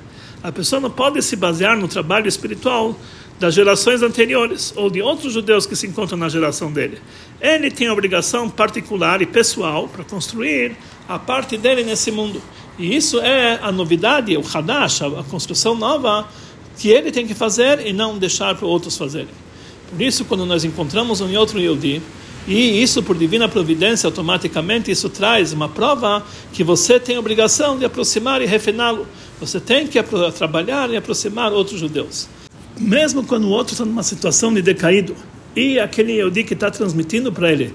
A 0.42 0.50
pessoa 0.50 0.80
não 0.80 0.90
pode 0.90 1.20
se 1.20 1.36
basear 1.36 1.76
no 1.76 1.86
trabalho 1.86 2.26
espiritual 2.26 2.98
das 3.38 3.52
gerações 3.52 4.00
anteriores 4.00 4.72
ou 4.74 4.88
de 4.88 5.02
outros 5.02 5.34
judeus 5.34 5.66
que 5.66 5.76
se 5.76 5.86
encontram 5.86 6.16
na 6.16 6.30
geração 6.30 6.72
dele. 6.72 6.98
Ele 7.42 7.70
tem 7.70 7.88
a 7.88 7.92
obrigação 7.92 8.48
particular 8.48 9.20
e 9.20 9.26
pessoal 9.26 9.86
para 9.86 10.02
construir 10.02 10.76
a 11.06 11.18
parte 11.18 11.58
dele 11.58 11.84
nesse 11.84 12.10
mundo. 12.10 12.40
E 12.78 12.96
isso 12.96 13.20
é 13.20 13.58
a 13.60 13.70
novidade, 13.70 14.34
o 14.34 14.42
Hadash, 14.42 15.02
a 15.02 15.24
construção 15.30 15.74
nova 15.74 16.26
que 16.78 16.88
ele 16.88 17.10
tem 17.10 17.26
que 17.26 17.34
fazer 17.34 17.86
e 17.86 17.92
não 17.92 18.18
deixar 18.18 18.54
para 18.54 18.66
outros 18.66 18.96
fazerem. 18.96 19.28
Por 19.90 20.00
isso, 20.00 20.24
quando 20.24 20.46
nós 20.46 20.64
encontramos 20.64 21.20
um 21.20 21.36
outro 21.36 21.60
Yehudi, 21.60 22.00
e 22.48 22.82
isso 22.82 23.02
por 23.02 23.16
divina 23.16 23.48
providência, 23.48 24.06
automaticamente 24.06 24.90
isso 24.90 25.08
traz 25.08 25.52
uma 25.52 25.68
prova 25.68 26.24
que 26.52 26.64
você 26.64 26.98
tem 26.98 27.18
obrigação 27.18 27.78
de 27.78 27.84
aproximar 27.84 28.40
e 28.40 28.46
refiná-lo. 28.46 29.06
Você 29.40 29.60
tem 29.60 29.86
que 29.86 30.02
trabalhar 30.36 30.90
e 30.90 30.96
aproximar 30.96 31.52
outros 31.52 31.78
judeus 31.78 32.28
mesmo 32.80 33.22
quando 33.22 33.44
o 33.44 33.50
outro 33.50 33.74
está 33.74 33.84
numa 33.84 34.02
situação 34.02 34.52
de 34.52 34.62
decaído 34.62 35.14
e 35.54 35.78
aquele 35.78 36.12
Yehudi 36.12 36.44
que 36.44 36.54
está 36.54 36.70
transmitindo 36.70 37.30
para 37.30 37.52
ele, 37.52 37.74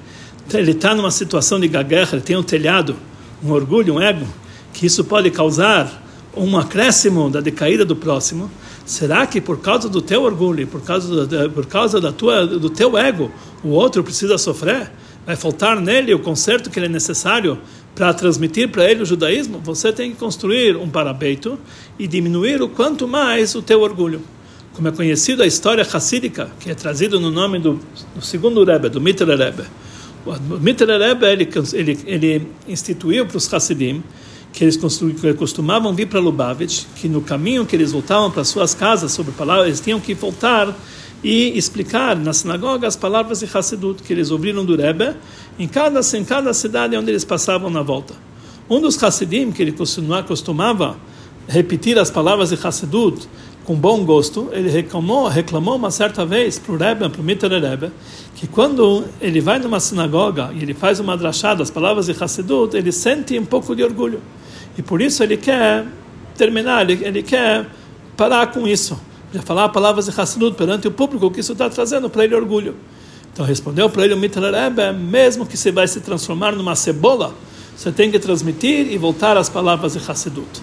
ele 0.52 0.72
está 0.72 0.96
numa 0.96 1.12
situação 1.12 1.60
de 1.60 1.68
guerra, 1.68 2.10
ele 2.14 2.22
tem 2.22 2.36
um 2.36 2.44
telhado, 2.44 2.96
um 3.44 3.52
orgulho, 3.52 3.96
um 3.96 4.02
ego, 4.02 4.26
que 4.74 4.86
isso 4.86 5.04
pode 5.04 5.30
causar 5.30 6.04
um 6.36 6.58
acréscimo 6.58 7.30
da 7.30 7.40
decaída 7.40 7.86
do 7.86 7.96
próximo, 7.96 8.50
será 8.86 9.26
que 9.26 9.42
por 9.42 9.60
causa 9.60 9.90
do 9.90 10.02
teu 10.02 10.24
orgulho, 10.24 10.68
por 10.68 10.82
causa, 10.82 11.26
da, 11.26 11.50
por 11.50 11.66
causa 11.66 12.00
da 12.00 12.12
tua, 12.12 12.46
do 12.46 12.70
teu 12.70 12.98
ego, 12.98 13.32
o 13.64 13.70
outro 13.70 14.04
precisa 14.04 14.38
sofrer? 14.38 14.92
Vai 15.26 15.36
faltar 15.36 15.82
nele 15.82 16.14
o 16.14 16.20
conserto 16.20 16.70
que 16.70 16.78
ele 16.78 16.86
é 16.86 16.90
necessário 16.90 17.58
para 17.96 18.14
transmitir 18.14 18.70
para 18.70 18.90
ele 18.90 19.02
o 19.02 19.06
judaísmo? 19.06 19.60
Você 19.64 19.92
tem 19.92 20.12
que 20.12 20.18
construir 20.18 20.78
um 20.78 20.90
parapeito 20.90 21.58
e 21.98 22.08
diminuir 22.08 22.62
o 22.62 22.70
quanto 22.70 23.08
mais 23.08 23.56
o 23.56 23.62
teu 23.62 23.82
orgulho 23.82 24.22
como 24.76 24.90
é 24.90 24.92
conhecido 24.92 25.42
a 25.42 25.48
história 25.48 25.88
hassídica, 25.90 26.50
que 26.60 26.70
é 26.70 26.76
trazido 26.76 27.20
no 27.20 27.32
nome 27.32 27.60
do, 27.60 27.80
do 28.14 28.22
segundo 28.22 28.64
Rebbe, 28.64 28.90
do 28.90 29.00
Mitter 29.00 29.26
Rebbe. 29.26 29.64
O 30.26 30.58
Mitter 30.60 30.88
Rebbe, 30.88 31.26
ele, 31.26 31.50
ele, 31.74 32.00
ele 32.06 32.48
instituiu 32.68 33.26
para 33.26 33.38
os 33.38 33.52
Hassidim 33.54 34.04
que 34.56 34.64
eles 34.64 34.80
costumavam 35.38 35.94
vir 35.94 36.08
para 36.08 36.18
Lubavitch, 36.18 36.86
que 36.96 37.10
no 37.10 37.20
caminho 37.20 37.66
que 37.66 37.76
eles 37.76 37.92
voltavam 37.92 38.32
para 38.32 38.46
suas 38.46 38.74
casas 38.74 39.12
sobre 39.12 39.34
palavras, 39.34 39.68
eles 39.68 39.82
tinham 39.82 40.00
que 40.00 40.14
voltar 40.14 40.74
e 41.22 41.58
explicar 41.58 42.16
na 42.16 42.32
sinagoga 42.32 42.88
as 42.88 42.96
palavras 42.96 43.42
de 43.42 43.50
Hassidut 43.54 44.02
que 44.02 44.14
eles 44.14 44.32
ouviram 44.32 44.64
do 44.64 44.78
Rebbe 44.78 45.14
em 45.60 45.68
cada, 45.68 46.00
em 46.18 46.24
cada 46.24 46.54
cidade 46.54 46.96
onde 46.96 47.12
eles 47.12 47.26
passavam 47.26 47.70
na 47.70 47.82
volta. 47.82 48.14
Um 48.70 48.80
dos 48.80 49.02
Hassidim 49.04 49.52
que 49.52 49.62
ele 49.62 49.76
costumava 50.26 50.96
repetir 51.50 52.00
as 52.00 52.10
palavras 52.10 52.50
de 52.50 52.56
Hassidut 52.56 53.28
com 53.66 53.76
bom 53.76 54.06
gosto, 54.06 54.48
ele 54.54 54.70
reclamou, 54.70 55.28
reclamou 55.28 55.76
uma 55.76 55.92
certa 55.92 56.26
vez 56.26 56.58
para 56.58 56.74
o 56.74 56.78
Rebbe, 56.78 57.10
para 57.10 57.20
o 57.20 57.24
Mitter 57.24 57.52
Rebbe, 57.52 57.92
que 58.36 58.48
quando 58.48 59.04
ele 59.20 59.42
vai 59.42 59.60
numa 59.60 59.82
sinagoga 59.82 60.52
e 60.54 60.62
ele 60.62 60.74
faz 60.74 61.02
uma 61.02 61.18
drachada, 61.18 61.62
as 61.62 61.72
palavras 61.72 62.06
de 62.06 62.16
Hassidut, 62.24 62.78
ele 62.78 62.94
sente 62.94 63.38
um 63.38 63.46
pouco 63.46 63.76
de 63.76 63.84
orgulho. 63.84 64.22
E 64.78 64.82
por 64.82 65.02
isso 65.02 65.24
ele 65.24 65.38
quer 65.38 65.86
terminar, 66.38 66.90
ele, 66.90 67.04
ele 67.06 67.24
quer 67.24 67.66
parar 68.16 68.48
com 68.48 68.68
isso. 68.68 69.00
Já 69.34 69.42
falar 69.42 69.70
palavras 69.70 70.06
de 70.06 70.20
Hassidut 70.20 70.56
perante 70.56 70.88
o 70.88 70.92
público, 70.92 71.30
que 71.32 71.40
isso 71.40 71.54
está 71.54 71.70
trazendo 71.70 72.10
para 72.10 72.24
ele 72.24 72.36
orgulho. 72.36 72.76
Então 73.34 73.46
respondeu 73.46 73.90
para 73.90 74.06
ele 74.06 74.14
o 74.14 74.18
Mitter 74.18 74.44
Rebbe, 74.44 74.98
mesmo 74.98 75.46
que 75.46 75.58
você 75.58 75.72
vai 75.72 75.88
se 75.88 76.00
transformar 76.00 76.54
numa 76.54 76.76
cebola, 76.76 77.34
você 77.76 77.92
tem 77.92 78.10
que 78.10 78.18
transmitir 78.18 78.92
e 78.92 78.98
voltar 78.98 79.36
às 79.36 79.50
palavras 79.50 79.94
de 79.94 80.00
Hassidut. 80.10 80.62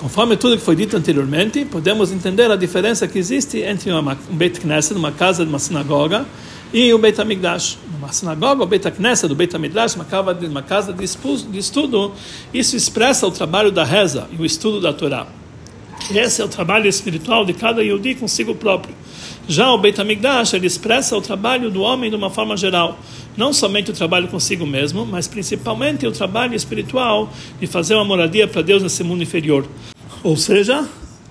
Conforme 0.00 0.36
tudo 0.36 0.56
que 0.56 0.64
foi 0.64 0.74
dito 0.74 0.96
anteriormente, 0.96 1.64
podemos 1.64 2.10
entender 2.10 2.50
a 2.50 2.56
diferença 2.56 3.06
que 3.06 3.18
existe 3.18 3.58
entre 3.58 3.92
um 3.92 4.16
Beit 4.30 4.58
Knesset, 4.58 4.98
uma 4.98 5.12
casa 5.12 5.44
de 5.44 5.50
uma 5.50 5.58
sinagoga, 5.58 6.26
e 6.72 6.92
o 6.94 6.98
Beit 6.98 7.20
HaMikdash. 7.20 7.78
Uma 7.98 8.12
sinagoga, 8.12 8.62
o 8.62 8.66
Beit 8.66 8.90
Knesset, 8.90 9.28
do 9.28 9.34
Beit 9.34 9.54
HaMikdash, 9.54 9.96
uma 9.96 10.04
casa, 10.04 10.34
de, 10.34 10.46
uma 10.46 10.62
casa 10.62 10.92
de 10.92 11.04
estudo, 11.58 12.12
isso 12.52 12.76
expressa 12.76 13.26
o 13.26 13.30
trabalho 13.30 13.70
da 13.70 13.84
reza 13.84 14.28
e 14.30 14.40
o 14.40 14.44
estudo 14.44 14.80
da 14.80 14.92
Torá. 14.92 15.26
Esse 16.14 16.40
é 16.40 16.44
o 16.44 16.48
trabalho 16.48 16.88
espiritual 16.88 17.44
de 17.44 17.52
cada 17.52 17.82
Yehudi 17.82 18.14
consigo 18.14 18.54
próprio. 18.54 18.94
Já 19.46 19.70
o 19.70 19.78
Beit 19.78 20.00
HaMikdash, 20.00 20.54
ele 20.54 20.66
expressa 20.66 21.16
o 21.16 21.20
trabalho 21.20 21.70
do 21.70 21.82
homem 21.82 22.10
de 22.10 22.16
uma 22.16 22.30
forma 22.30 22.56
geral. 22.56 22.98
Não 23.36 23.52
somente 23.52 23.90
o 23.90 23.94
trabalho 23.94 24.28
consigo 24.28 24.66
mesmo, 24.66 25.04
mas 25.04 25.28
principalmente 25.28 26.06
o 26.06 26.12
trabalho 26.12 26.54
espiritual 26.54 27.30
de 27.60 27.66
fazer 27.66 27.94
uma 27.94 28.04
moradia 28.04 28.46
para 28.48 28.62
Deus 28.62 28.82
nesse 28.82 29.02
mundo 29.02 29.22
inferior. 29.22 29.66
Ou 30.22 30.36
seja, 30.36 30.86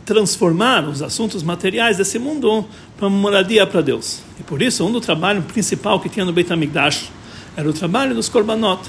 transformar 0.10 0.90
os 0.90 1.04
assuntos 1.04 1.44
materiais 1.44 1.98
desse 1.98 2.18
mundo 2.18 2.66
para 2.98 3.08
uma 3.08 3.16
moradia 3.16 3.68
para 3.68 3.80
Deus. 3.80 4.24
E 4.40 4.44
por 4.44 4.60
isso, 4.60 4.84
um 4.84 4.92
do 4.92 5.00
trabalho 5.00 5.44
principal 5.44 6.00
que 6.00 6.10
tinha 6.10 6.26
no 6.26 6.34
Beit 6.34 6.52
HaMikdash 6.52 7.12
era 7.56 7.70
o 7.70 7.72
trabalho 7.72 8.16
dos 8.16 8.28
korbanot. 8.28 8.82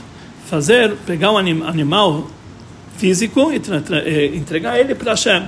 Fazer, 0.47 0.97
pegar 1.05 1.31
um 1.31 1.37
animal 1.37 2.27
físico 2.97 3.53
e 3.53 3.61
entregar 4.35 4.81
ele 4.81 4.95
para 4.95 5.11
Hashem. 5.11 5.47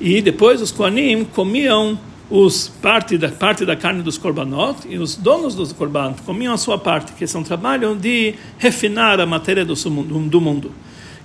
E 0.00 0.20
depois 0.20 0.60
os 0.60 0.72
Koanim 0.72 1.24
comiam 1.24 1.96
os 2.28 2.66
parte 2.82 3.16
da 3.16 3.28
parte 3.28 3.64
da 3.64 3.76
carne 3.76 4.02
dos 4.02 4.18
korbanot 4.18 4.80
e 4.88 4.98
os 4.98 5.14
donos 5.14 5.54
dos 5.54 5.72
korbanot 5.72 6.20
comiam 6.22 6.52
a 6.52 6.58
sua 6.58 6.76
parte, 6.76 7.12
que 7.12 7.22
é 7.22 7.38
um 7.38 7.44
trabalho 7.44 7.94
de 7.94 8.34
refinar 8.58 9.20
a 9.20 9.26
matéria 9.26 9.64
do, 9.64 9.74
do 9.74 10.40
mundo. 10.40 10.72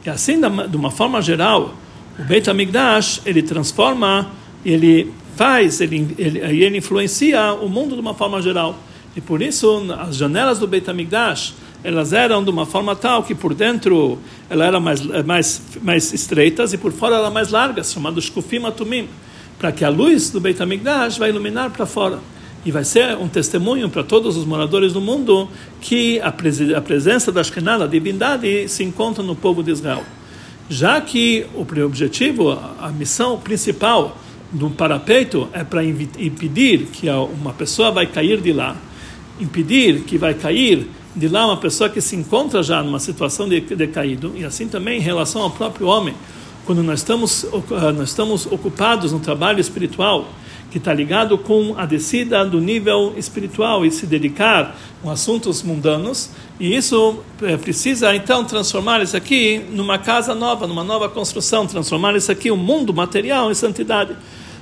E 0.05 0.09
assim, 0.11 0.39
de 0.39 0.77
uma 0.77 0.91
forma 0.91 1.19
geral, 1.23 1.73
o 2.19 2.23
Beit 2.23 2.49
HaMikdash, 2.49 3.21
ele 3.25 3.41
transforma, 3.41 4.29
ele 4.65 5.09
faz, 5.37 5.79
ele, 5.79 6.13
ele, 6.17 6.39
ele 6.39 6.77
influencia 6.77 7.53
o 7.53 7.69
mundo 7.69 7.95
de 7.95 8.01
uma 8.01 8.13
forma 8.13 8.41
geral. 8.41 8.77
E 9.15 9.21
por 9.21 9.41
isso, 9.41 9.85
as 9.97 10.17
janelas 10.17 10.59
do 10.59 10.67
Beit 10.67 10.89
HaMikdash, 10.89 11.53
elas 11.81 12.11
eram 12.11 12.43
de 12.43 12.49
uma 12.49 12.65
forma 12.65 12.93
tal 12.93 13.23
que 13.23 13.33
por 13.33 13.53
dentro 13.53 14.19
ela 14.49 14.65
era 14.65 14.81
mais, 14.81 15.01
mais, 15.25 15.61
mais 15.81 16.13
estreitas 16.13 16.73
e 16.73 16.77
por 16.77 16.91
fora 16.91 17.15
eram 17.15 17.31
mais 17.31 17.51
largas, 17.51 17.93
chamadas 17.93 18.25
Shkufim 18.25 18.65
Atumim, 18.65 19.07
para 19.57 19.71
que 19.71 19.85
a 19.85 19.89
luz 19.89 20.29
do 20.29 20.41
Beit 20.41 20.61
HaMikdash 20.61 21.17
vai 21.17 21.29
iluminar 21.29 21.69
para 21.69 21.85
fora. 21.85 22.19
E 22.65 22.71
vai 22.71 22.83
ser 22.83 23.15
um 23.15 23.29
testemunho 23.29 23.89
para 23.89 24.03
todos 24.03 24.35
os 24.35 24.43
moradores 24.43 24.91
do 24.91 24.99
mundo 24.99 25.47
que 25.79 26.19
a, 26.19 26.33
pres 26.33 26.59
a 26.73 26.81
presença 26.81 27.31
da 27.31 27.41
Shekhinah, 27.41 27.85
a 27.85 27.87
divindade, 27.87 28.67
se 28.67 28.83
encontra 28.83 29.23
no 29.23 29.37
povo 29.37 29.63
de 29.63 29.71
Israel 29.71 30.03
já 30.69 31.01
que 31.01 31.47
o 31.55 31.61
objetivo, 31.83 32.51
a 32.79 32.89
missão 32.89 33.37
principal 33.39 34.15
do 34.51 34.69
parapeito 34.69 35.49
é 35.51 35.63
para 35.63 35.83
impedir 35.83 36.87
que 36.91 37.09
uma 37.09 37.53
pessoa 37.53 37.91
vai 37.91 38.05
cair 38.05 38.39
de 38.39 38.53
lá, 38.53 38.75
impedir 39.39 40.01
que 40.01 40.17
vai 40.17 40.33
cair 40.33 40.87
de 41.15 41.27
lá 41.27 41.47
uma 41.47 41.57
pessoa 41.57 41.89
que 41.89 41.99
se 41.99 42.15
encontra 42.15 42.61
já 42.61 42.83
numa 42.83 42.99
situação 42.99 43.49
de 43.49 43.59
decaído, 43.61 44.33
e 44.35 44.45
assim 44.45 44.67
também 44.67 44.99
em 44.99 45.01
relação 45.01 45.41
ao 45.41 45.49
próprio 45.49 45.87
homem, 45.87 46.13
quando 46.65 46.83
nós 46.83 46.99
estamos, 46.99 47.47
nós 47.97 48.09
estamos 48.09 48.45
ocupados 48.45 49.11
no 49.11 49.19
trabalho 49.19 49.59
espiritual, 49.59 50.29
que 50.71 50.77
está 50.77 50.93
ligado 50.93 51.37
com 51.37 51.75
a 51.77 51.85
descida 51.85 52.45
do 52.45 52.59
nível 52.61 53.13
espiritual 53.17 53.85
e 53.85 53.91
se 53.91 54.05
dedicar 54.05 54.75
a 55.03 55.11
assuntos 55.11 55.63
mundanos. 55.63 56.29
E 56.59 56.75
isso 56.75 57.19
é, 57.41 57.57
precisa 57.57 58.15
então 58.15 58.43
transformar 58.45 59.01
isso 59.01 59.17
aqui 59.17 59.65
numa 59.71 59.97
casa 59.97 60.35
nova, 60.35 60.67
numa 60.67 60.83
nova 60.83 61.09
construção, 61.09 61.65
transformar 61.65 62.15
isso 62.15 62.31
aqui, 62.31 62.51
um 62.51 62.57
mundo 62.57 62.93
material, 62.93 63.49
em 63.49 63.55
santidade. 63.55 64.15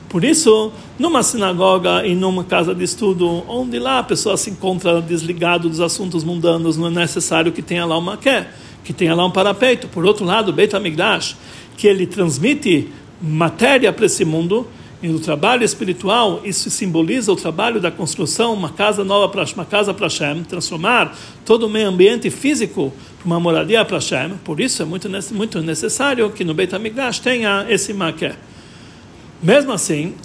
Por 0.08 0.24
isso, 0.24 0.72
numa 0.98 1.22
sinagoga 1.22 2.08
e 2.08 2.16
numa 2.16 2.46
casa 2.46 2.74
de 2.74 2.84
estudo, 2.84 3.44
onde 3.46 3.78
lá 3.78 4.00
a 4.00 4.04
pessoa 4.04 4.38
se 4.38 4.50
encontra 4.50 5.02
desligado 5.02 5.68
dos 5.68 5.82
assuntos 5.82 6.24
mundanos, 6.24 6.78
não 6.78 6.88
é 6.88 6.92
necessário 6.92 7.52
que 7.52 7.62
tenha 7.62 7.86
lá 7.86 7.98
uma 7.98 8.16
quer, 8.16 8.54
que 8.86 8.94
tenha 8.94 9.14
lá 9.14 9.26
um 9.26 9.32
parapeito. 9.32 9.90
Por 9.90 10.06
outro 10.06 10.24
lado, 10.24 10.50
o 10.50 10.54
Beit 10.54 10.74
HaMikdash, 10.74 11.36
que 11.76 11.88
ele 11.88 12.08
transmite 12.08 12.90
matéria 13.22 13.92
para 13.92 14.06
esse 14.06 14.24
mundo, 14.24 14.66
e 15.02 15.08
no 15.08 15.20
trabalho 15.20 15.64
espiritual, 15.64 16.42
isso 16.44 16.72
simboliza 16.72 17.32
o 17.32 17.36
trabalho 17.36 17.80
da 17.80 17.92
construção, 17.92 18.54
uma 18.54 18.70
casa 18.70 19.04
nova 19.04 19.30
para 19.30 19.46
uma 19.54 19.66
casa 19.66 19.94
para 19.94 20.08
Hashem, 20.08 20.44
transformar 20.44 21.16
todo 21.46 21.68
o 21.68 21.70
meio 21.70 21.88
ambiente 21.88 22.32
físico 22.32 22.92
para 23.20 23.28
uma 23.28 23.40
moradia 23.40 23.86
para 23.86 23.98
Hashem. 23.98 24.38
Por 24.44 24.60
isso 24.60 24.82
é 24.82 24.86
muito, 24.86 25.08
muito 25.34 25.62
necessário 25.62 26.32
que 26.32 26.44
no 26.44 26.56
Beit 26.56 26.74
HaMikdash 26.74 27.20
tenha 27.20 27.68
esse 27.70 27.94
maquê. 27.94 28.34
Mesmo 29.42 29.72
assim, 29.72 30.16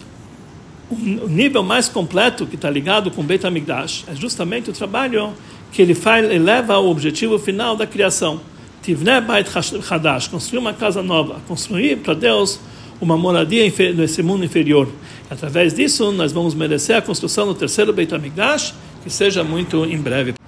o 0.91 1.29
nível 1.29 1.63
mais 1.63 1.87
completo 1.87 2.47
que 2.47 2.55
está 2.55 2.71
ligado 2.71 3.11
com 3.11 3.21
o 3.21 3.25
Beit 3.25 3.47
HaMikdash 3.47 4.07
é 4.09 4.17
justamente 4.17 4.71
o 4.71 4.73
trabalho 4.73 5.35
que 5.71 5.83
ele 5.83 5.95
faz, 5.95 6.25
ele 6.25 6.39
leva 6.39 6.75
ao 6.75 6.87
objetivo 6.87 7.39
final 7.39 7.77
da 7.77 7.87
criação. 7.87 8.41
Tivne 8.83 9.21
Beit 9.21 9.51
Hadash, 9.91 10.29
construir 10.29 10.61
uma 10.61 10.73
casa 10.73 11.03
nova, 11.03 11.43
construir 11.47 11.97
para 11.99 12.15
Deus 12.15 12.59
uma 13.05 13.17
moradia 13.17 13.65
nesse 13.95 14.23
mundo 14.23 14.45
inferior. 14.45 14.89
Através 15.29 15.75
disso, 15.75 16.13
nós 16.13 16.33
vamos 16.33 16.55
merecer 16.55 16.97
a 16.97 17.03
construção 17.03 17.47
do 17.47 17.55
terceiro 17.55 17.93
Beit 17.93 18.15
HaMikdash, 18.15 18.75
que 19.03 19.11
seja 19.11 19.43
muito 19.43 19.85
em 19.85 19.99
breve. 19.99 20.42